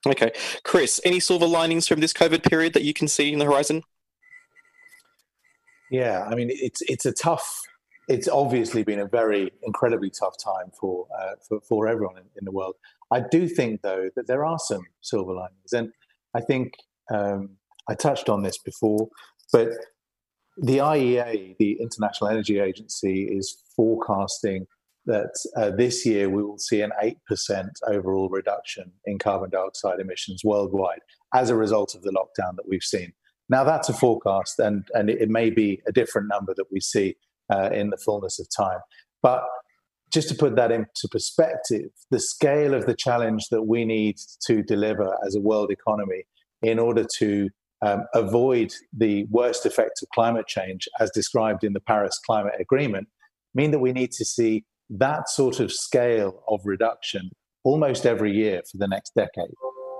Okay. 0.05 0.31
Chris, 0.63 0.99
any 1.05 1.19
silver 1.19 1.45
linings 1.45 1.87
from 1.87 2.01
this 2.01 2.13
COVID 2.13 2.47
period 2.49 2.73
that 2.73 2.83
you 2.83 2.93
can 2.93 3.07
see 3.07 3.31
in 3.31 3.39
the 3.39 3.45
horizon? 3.45 3.83
Yeah, 5.89 6.23
I 6.23 6.35
mean, 6.35 6.49
it's 6.51 6.81
it's 6.83 7.05
a 7.05 7.11
tough. 7.11 7.61
It's 8.09 8.27
obviously 8.27 8.83
been 8.83 8.99
a 8.99 9.07
very 9.07 9.51
incredibly 9.61 10.09
tough 10.09 10.35
time 10.43 10.71
for 10.79 11.07
uh, 11.17 11.35
for, 11.47 11.61
for 11.61 11.87
everyone 11.87 12.17
in, 12.17 12.23
in, 12.35 12.45
the 12.45 12.51
world. 12.51 12.75
I 13.11 13.21
do 13.21 13.47
think, 13.47 13.81
though, 13.81 14.09
that 14.15 14.27
there 14.27 14.43
are 14.43 14.57
some 14.59 14.81
silver 15.01 15.33
linings, 15.33 15.71
and 15.71 15.93
I 16.33 16.41
think 16.41 16.73
um, 17.11 17.57
I 17.87 17.93
touched 17.93 18.27
on 18.27 18.41
this 18.41 18.57
before, 18.57 19.07
but 19.51 19.69
the 20.57 20.77
IEA, 20.77 21.55
the 21.57 21.77
International 21.79 22.29
Energy 22.29 22.59
Agency, 22.59 23.25
is 23.25 23.55
forecasting 23.75 24.65
that 25.05 25.33
uh, 25.57 25.71
this 25.71 26.05
year 26.05 26.29
we 26.29 26.43
will 26.43 26.57
see 26.57 26.81
an 26.81 26.91
8% 27.01 27.67
overall 27.87 28.29
reduction 28.29 28.91
in 29.05 29.19
carbon 29.19 29.49
dioxide 29.49 29.99
emissions 29.99 30.41
worldwide 30.43 30.99
as 31.33 31.49
a 31.49 31.55
result 31.55 31.95
of 31.95 32.03
the 32.03 32.11
lockdown 32.11 32.55
that 32.55 32.67
we've 32.67 32.83
seen. 32.83 33.13
Now, 33.49 33.63
that's 33.63 33.89
a 33.89 33.93
forecast, 33.93 34.59
and, 34.59 34.87
and 34.93 35.09
it 35.09 35.29
may 35.29 35.49
be 35.49 35.81
a 35.87 35.91
different 35.91 36.29
number 36.29 36.53
that 36.55 36.71
we 36.71 36.79
see 36.79 37.15
uh, 37.53 37.69
in 37.71 37.89
the 37.89 37.97
fullness 37.97 38.39
of 38.39 38.47
time. 38.55 38.79
But 39.21 39.43
just 40.11 40.29
to 40.29 40.35
put 40.35 40.55
that 40.55 40.71
into 40.71 41.07
perspective, 41.11 41.89
the 42.09 42.19
scale 42.19 42.73
of 42.73 42.85
the 42.85 42.95
challenge 42.95 43.47
that 43.51 43.63
we 43.63 43.83
need 43.83 44.15
to 44.47 44.63
deliver 44.63 45.17
as 45.25 45.35
a 45.35 45.41
world 45.41 45.71
economy 45.71 46.23
in 46.61 46.79
order 46.79 47.05
to 47.17 47.49
um, 47.81 48.05
avoid 48.13 48.71
the 48.95 49.25
worst 49.29 49.65
effects 49.65 50.01
of 50.01 50.09
climate 50.13 50.47
change, 50.47 50.87
as 50.99 51.11
described 51.11 51.63
in 51.63 51.73
the 51.73 51.81
Paris 51.81 52.17
Climate 52.25 52.53
Agreement, 52.59 53.07
mean 53.53 53.71
that 53.71 53.79
we 53.79 53.91
need 53.91 54.11
to 54.13 54.23
see 54.23 54.63
that 54.99 55.29
sort 55.29 55.59
of 55.59 55.71
scale 55.71 56.43
of 56.47 56.61
reduction 56.65 57.31
almost 57.63 58.05
every 58.05 58.31
year 58.31 58.61
for 58.69 58.77
the 58.77 58.87
next 58.87 59.13
decade. 59.15 59.53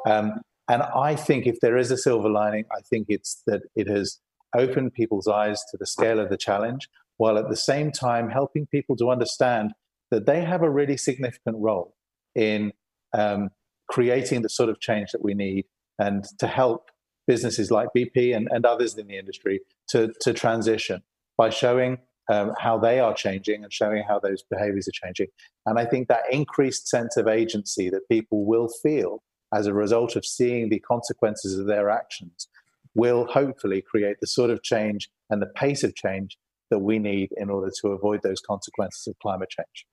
Um, 0.05 0.41
and 0.69 0.83
I 0.83 1.15
think 1.15 1.45
if 1.47 1.59
there 1.61 1.77
is 1.77 1.91
a 1.91 1.97
silver 1.97 2.29
lining, 2.29 2.65
I 2.71 2.81
think 2.81 3.07
it's 3.09 3.41
that 3.47 3.63
it 3.75 3.87
has 3.87 4.19
opened 4.55 4.93
people's 4.93 5.27
eyes 5.27 5.61
to 5.71 5.77
the 5.77 5.85
scale 5.85 6.19
of 6.19 6.29
the 6.29 6.37
challenge, 6.37 6.87
while 7.17 7.37
at 7.37 7.49
the 7.49 7.55
same 7.55 7.91
time 7.91 8.29
helping 8.29 8.67
people 8.67 8.95
to 8.97 9.09
understand 9.09 9.73
that 10.11 10.25
they 10.25 10.43
have 10.43 10.61
a 10.61 10.69
really 10.69 10.97
significant 10.97 11.57
role 11.59 11.95
in 12.35 12.71
um, 13.13 13.49
creating 13.89 14.41
the 14.41 14.49
sort 14.49 14.69
of 14.69 14.79
change 14.79 15.11
that 15.11 15.23
we 15.23 15.33
need 15.33 15.65
and 15.99 16.25
to 16.39 16.47
help 16.47 16.89
businesses 17.27 17.71
like 17.71 17.89
BP 17.95 18.35
and, 18.35 18.47
and 18.51 18.65
others 18.65 18.97
in 18.97 19.07
the 19.07 19.17
industry 19.17 19.61
to, 19.89 20.13
to 20.21 20.33
transition 20.33 21.01
by 21.37 21.49
showing 21.49 21.97
um, 22.31 22.53
how 22.59 22.77
they 22.77 22.99
are 22.99 23.13
changing 23.13 23.63
and 23.63 23.73
showing 23.73 24.03
how 24.07 24.19
those 24.19 24.43
behaviors 24.49 24.87
are 24.87 25.07
changing. 25.07 25.27
And 25.65 25.79
I 25.79 25.85
think 25.85 26.07
that 26.07 26.23
increased 26.31 26.87
sense 26.87 27.17
of 27.17 27.27
agency 27.27 27.89
that 27.89 28.07
people 28.09 28.45
will 28.45 28.69
feel 28.81 29.23
as 29.53 29.67
a 29.67 29.73
result 29.73 30.15
of 30.15 30.25
seeing 30.25 30.69
the 30.69 30.79
consequences 30.79 31.57
of 31.57 31.67
their 31.67 31.89
actions 31.89 32.47
will 32.95 33.25
hopefully 33.25 33.81
create 33.81 34.17
the 34.21 34.27
sort 34.27 34.49
of 34.49 34.63
change 34.63 35.09
and 35.29 35.41
the 35.41 35.47
pace 35.47 35.83
of 35.83 35.95
change 35.95 36.37
that 36.69 36.79
we 36.79 36.99
need 36.99 37.29
in 37.37 37.49
order 37.49 37.71
to 37.81 37.89
avoid 37.89 38.21
those 38.23 38.39
consequences 38.41 39.07
of 39.07 39.17
climate 39.19 39.49
change. 39.49 39.85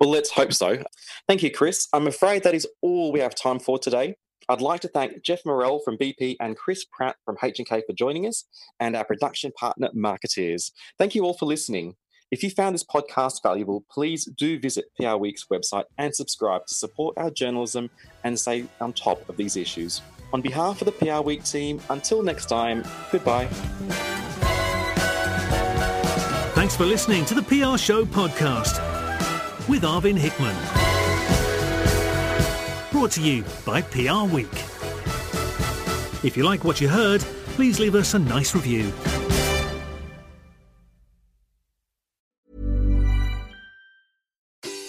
Well, 0.00 0.10
let's 0.10 0.30
hope 0.30 0.52
so. 0.52 0.82
Thank 1.28 1.42
you, 1.42 1.50
Chris. 1.50 1.88
I'm 1.92 2.06
afraid 2.06 2.42
that 2.44 2.54
is 2.54 2.66
all 2.82 3.12
we 3.12 3.20
have 3.20 3.34
time 3.34 3.58
for 3.58 3.78
today. 3.78 4.16
I'd 4.48 4.60
like 4.60 4.80
to 4.82 4.88
thank 4.88 5.22
Geoff 5.22 5.40
Morrell 5.44 5.80
from 5.84 5.98
BP 5.98 6.36
and 6.40 6.56
Chris 6.56 6.84
Pratt 6.84 7.16
from 7.24 7.36
H&K 7.42 7.82
for 7.86 7.92
joining 7.92 8.26
us 8.26 8.44
and 8.78 8.94
our 8.94 9.04
production 9.04 9.52
partner, 9.52 9.88
Marketeers. 9.96 10.70
Thank 10.98 11.14
you 11.14 11.24
all 11.24 11.34
for 11.34 11.46
listening. 11.46 11.96
If 12.30 12.42
you 12.42 12.50
found 12.50 12.74
this 12.74 12.84
podcast 12.84 13.42
valuable, 13.42 13.84
please 13.90 14.24
do 14.24 14.58
visit 14.58 14.86
PR 14.98 15.16
Week's 15.16 15.46
website 15.52 15.84
and 15.98 16.14
subscribe 16.14 16.66
to 16.66 16.74
support 16.74 17.16
our 17.18 17.30
journalism 17.30 17.90
and 18.24 18.38
stay 18.38 18.66
on 18.80 18.92
top 18.92 19.28
of 19.28 19.36
these 19.36 19.56
issues. 19.56 20.02
On 20.32 20.40
behalf 20.40 20.80
of 20.80 20.86
the 20.86 20.92
PR 20.92 21.22
Week 21.22 21.44
team, 21.44 21.80
until 21.88 22.22
next 22.22 22.46
time, 22.46 22.84
goodbye. 23.12 23.46
Thanks 26.54 26.76
for 26.76 26.84
listening 26.84 27.24
to 27.26 27.34
the 27.34 27.42
PR 27.42 27.76
Show 27.78 28.04
podcast 28.04 28.80
with 29.68 29.82
Arvin 29.82 30.16
Hickman. 30.16 30.85
Brought 32.96 33.10
to 33.10 33.20
you 33.20 33.44
by 33.66 33.82
PR 33.82 34.24
Week. 34.34 34.48
If 36.24 36.34
you 36.34 36.44
like 36.44 36.64
what 36.64 36.80
you 36.80 36.88
heard, 36.88 37.20
please 37.54 37.78
leave 37.78 37.94
us 37.94 38.14
a 38.14 38.18
nice 38.18 38.54
review. 38.54 38.90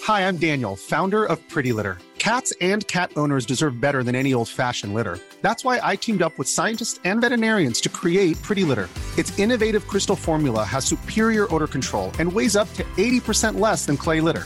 Hi, 0.03 0.26
I'm 0.26 0.38
Daniel, 0.38 0.78
founder 0.78 1.26
of 1.26 1.38
Pretty 1.49 1.74
Litter. 1.74 1.97
Cats 2.18 2.53
and 2.62 2.88
cat 2.88 3.12
owners 3.18 3.45
deserve 3.45 3.82
better 3.82 4.03
than 4.03 4.16
any 4.16 4.34
old 4.34 4.47
fashioned 4.47 4.93
litter. 4.93 5.20
That's 5.41 5.66
why 5.66 5.82
I 5.84 5.97
teamed 5.97 6.22
up 6.22 6.38
with 6.38 6.47
scientists 6.47 7.01
and 7.03 7.20
veterinarians 7.20 7.82
to 7.82 7.89
create 7.89 8.41
Pretty 8.41 8.64
Litter. 8.64 8.88
Its 9.18 9.38
innovative 9.38 9.86
crystal 9.86 10.16
formula 10.16 10.64
has 10.64 10.86
superior 10.86 11.53
odor 11.53 11.68
control 11.68 12.14
and 12.20 12.32
weighs 12.32 12.55
up 12.55 12.74
to 12.76 12.86
80% 12.95 13.60
less 13.60 13.86
than 13.86 13.97
clay 13.97 14.22
litter. 14.22 14.45